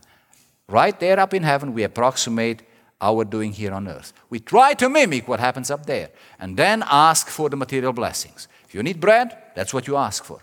[0.70, 2.62] Right there up in heaven, we approximate
[3.02, 4.14] our doing here on earth.
[4.30, 8.48] We try to mimic what happens up there and then ask for the material blessings.
[8.64, 10.40] If you need bread, that's what you ask for.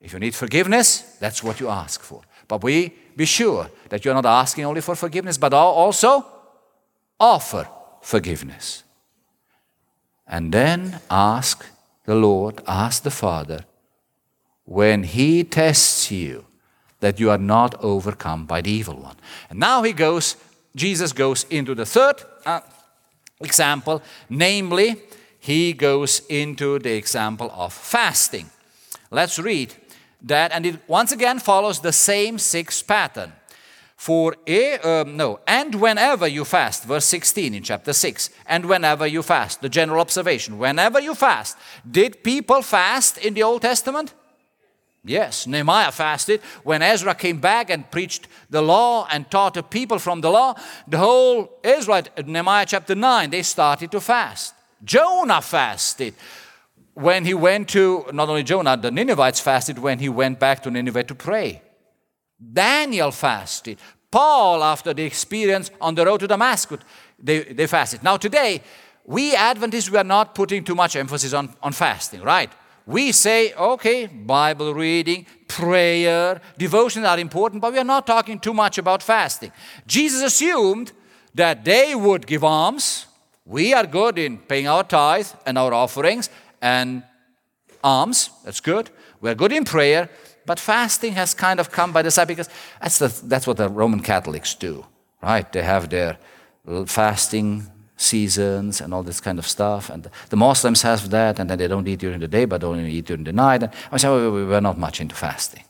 [0.00, 2.22] If you need forgiveness, that's what you ask for.
[2.48, 6.26] But we be sure that you're not asking only for forgiveness, but also
[7.20, 7.68] offer
[8.02, 8.82] forgiveness.
[10.26, 11.64] And then ask
[12.06, 13.64] the Lord, ask the Father,
[14.68, 16.44] when He tests you,
[17.00, 19.16] that you are not overcome by the evil one.
[19.48, 20.36] And now He goes,
[20.76, 22.60] Jesus goes into the third uh,
[23.40, 24.96] example, namely,
[25.40, 28.50] he goes into the example of fasting.
[29.10, 29.74] Let's read
[30.22, 33.32] that, and it once again follows the same six pattern.
[33.96, 39.06] For a, um, no, and whenever you fast, verse 16 in chapter 6, and whenever
[39.06, 41.56] you fast, the general observation, whenever you fast,
[41.90, 44.12] did people fast in the Old Testament?
[45.08, 46.40] Yes, Nehemiah fasted.
[46.62, 50.54] When Ezra came back and preached the law and taught the people from the law,
[50.86, 54.54] the whole Israel, Nehemiah chapter 9, they started to fast.
[54.84, 56.14] Jonah fasted
[56.94, 60.70] when he went to, not only Jonah, the Ninevites fasted when he went back to
[60.70, 61.62] Nineveh to pray.
[62.52, 63.78] Daniel fasted.
[64.10, 66.80] Paul, after the experience on the road to Damascus,
[67.18, 68.02] they, they fasted.
[68.02, 68.62] Now, today,
[69.04, 72.50] we Adventists, we are not putting too much emphasis on, on fasting, right?
[72.88, 78.54] We say, okay, Bible reading, prayer, devotion are important, but we are not talking too
[78.54, 79.52] much about fasting.
[79.86, 80.92] Jesus assumed
[81.34, 83.04] that they would give alms,
[83.44, 86.30] we are good in paying our tithe and our offerings
[86.62, 87.02] and
[87.84, 88.30] alms.
[88.46, 88.88] That's good.
[89.20, 90.08] We're good in prayer,
[90.46, 92.48] but fasting has kind of come by the side because
[92.80, 94.86] that's, the, that's what the Roman Catholics do,
[95.22, 95.52] right?
[95.52, 96.16] They have their
[96.86, 99.90] fasting seasons and all this kind of stuff.
[99.90, 102.90] And the Muslims have that, and then they don't eat during the day, but only
[102.90, 103.62] eat during the night.
[103.62, 105.64] And I say, well, we're not much into fasting.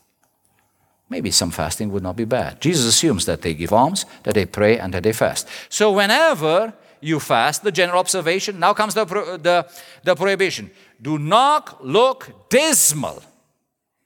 [1.09, 2.61] Maybe some fasting would not be bad.
[2.61, 5.47] Jesus assumes that they give alms, that they pray, and that they fast.
[5.67, 8.59] So whenever you fast, the general observation.
[8.59, 9.67] Now comes the, the,
[10.03, 10.71] the prohibition.
[11.01, 13.23] Do not look dismal.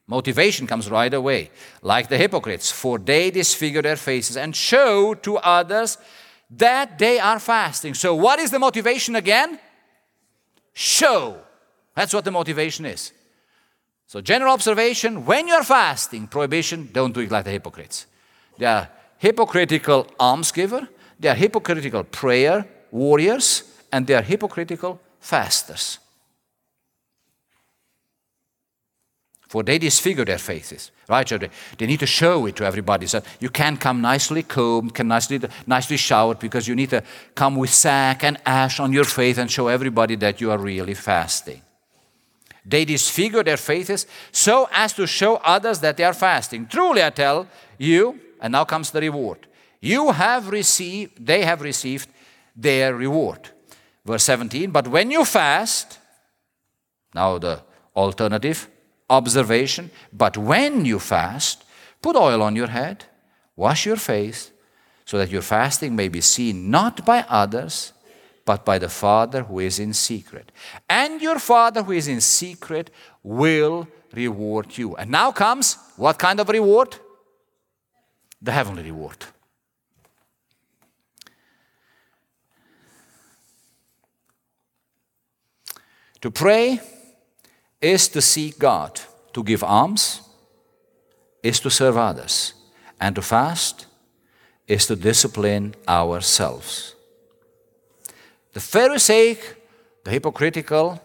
[0.06, 1.50] Motivation comes right away.
[1.82, 5.98] Like the hypocrites, for they disfigure their faces and show to others
[6.50, 7.94] that they are fasting.
[7.94, 9.58] So, what is the motivation again?
[10.72, 11.38] Show.
[11.94, 13.12] That's what the motivation is.
[14.06, 18.06] So, general observation when you're fasting, prohibition, don't do it like the hypocrites.
[18.58, 18.88] They are
[19.18, 20.88] hypocritical almsgiver,
[21.18, 25.98] they are hypocritical prayer warriors and they are hypocritical fasters.
[29.54, 31.28] For they disfigure their faces, right?
[31.28, 31.48] So they,
[31.78, 33.06] they need to show it to everybody.
[33.06, 37.04] So you can't come nicely combed, can nicely, nicely showered, because you need to
[37.36, 40.94] come with sack and ash on your face and show everybody that you are really
[40.94, 41.62] fasting.
[42.66, 46.66] They disfigure their faces so as to show others that they are fasting.
[46.66, 47.46] Truly, I tell
[47.78, 49.46] you, and now comes the reward.
[49.80, 52.08] You have received, they have received
[52.56, 53.50] their reward.
[54.04, 56.00] Verse 17, but when you fast,
[57.14, 57.62] now the
[57.94, 58.68] alternative
[59.14, 61.64] observation, but when you fast,
[62.02, 63.04] put oil on your head,
[63.56, 64.50] wash your face,
[65.04, 67.92] so that your fasting may be seen not by others,
[68.44, 70.52] but by the Father who is in secret.
[70.88, 72.90] And your Father who is in secret
[73.22, 74.96] will reward you.
[74.96, 76.96] And now comes what kind of reward?
[78.42, 79.24] The heavenly reward.
[86.20, 86.80] To pray
[87.84, 88.98] is to seek God,
[89.34, 90.22] to give alms
[91.42, 92.54] is to serve others,
[92.98, 93.86] and to fast
[94.66, 96.94] is to discipline ourselves.
[98.54, 99.38] The Pharisaic,
[100.02, 100.98] the hypocritical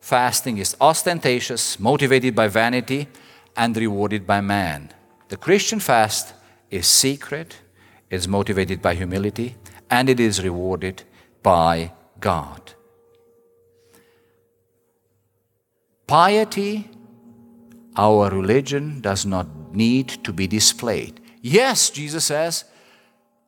[0.00, 3.06] fasting is ostentatious, motivated by vanity,
[3.56, 4.92] and rewarded by man.
[5.28, 6.34] The Christian fast
[6.68, 7.58] is secret,
[8.10, 9.54] is motivated by humility,
[9.88, 11.04] and it is rewarded
[11.44, 12.73] by God.
[16.14, 16.88] Piety,
[17.96, 21.20] our religion, does not need to be displayed.
[21.42, 22.64] Yes, Jesus says,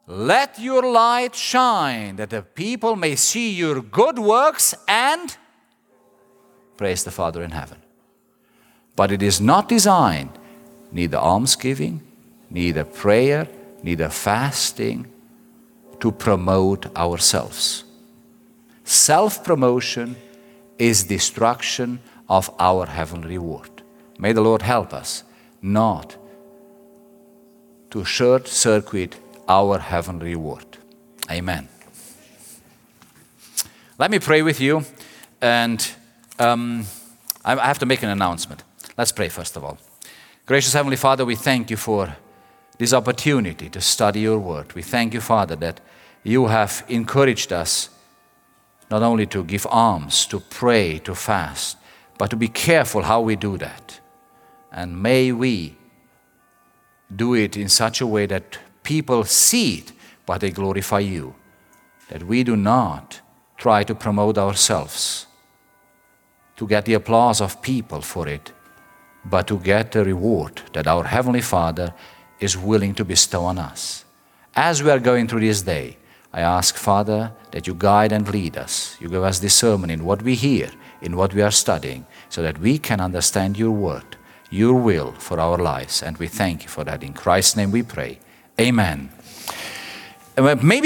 [0.08, 5.36] let your light shine that the people may see your good works and
[6.76, 7.78] praise the Father in heaven.
[8.96, 10.36] But it is not designed,
[10.90, 12.02] neither almsgiving,
[12.50, 13.46] neither prayer,
[13.84, 15.06] neither fasting,
[16.00, 17.84] to promote ourselves.
[18.82, 20.16] Self promotion
[20.80, 23.82] is destruction of our heavenly reward.
[24.18, 25.24] May the Lord help us
[25.62, 26.16] not
[27.90, 29.16] to short circuit
[29.48, 30.66] our heavenly reward.
[31.30, 31.68] Amen.
[33.98, 34.84] Let me pray with you,
[35.40, 35.88] and
[36.38, 36.84] um,
[37.44, 38.62] I have to make an announcement.
[38.98, 39.78] Let's pray first of all.
[40.44, 42.16] Gracious Heavenly Father, we thank you for
[42.78, 44.72] this opportunity to study your word.
[44.74, 45.80] We thank you, Father, that
[46.22, 47.88] you have encouraged us
[48.90, 51.76] not only to give alms, to pray, to fast,
[52.18, 54.00] but to be careful how we do that.
[54.72, 55.76] And may we
[57.14, 59.92] do it in such a way that people see it,
[60.24, 61.34] but they glorify you.
[62.08, 63.20] That we do not
[63.56, 65.26] try to promote ourselves,
[66.56, 68.52] to get the applause of people for it,
[69.24, 71.94] but to get the reward that our Heavenly Father
[72.38, 74.04] is willing to bestow on us.
[74.54, 75.96] As we are going through this day,
[76.32, 78.96] I ask, Father, that you guide and lead us.
[79.00, 80.70] You give us discernment in what we hear,
[81.00, 84.16] in what we are studying, so that we can understand your word,
[84.50, 86.02] your will for our lives.
[86.02, 87.02] And we thank you for that.
[87.02, 88.18] In Christ's name we pray.
[88.60, 89.10] Amen.
[90.36, 90.84] Uh, maybe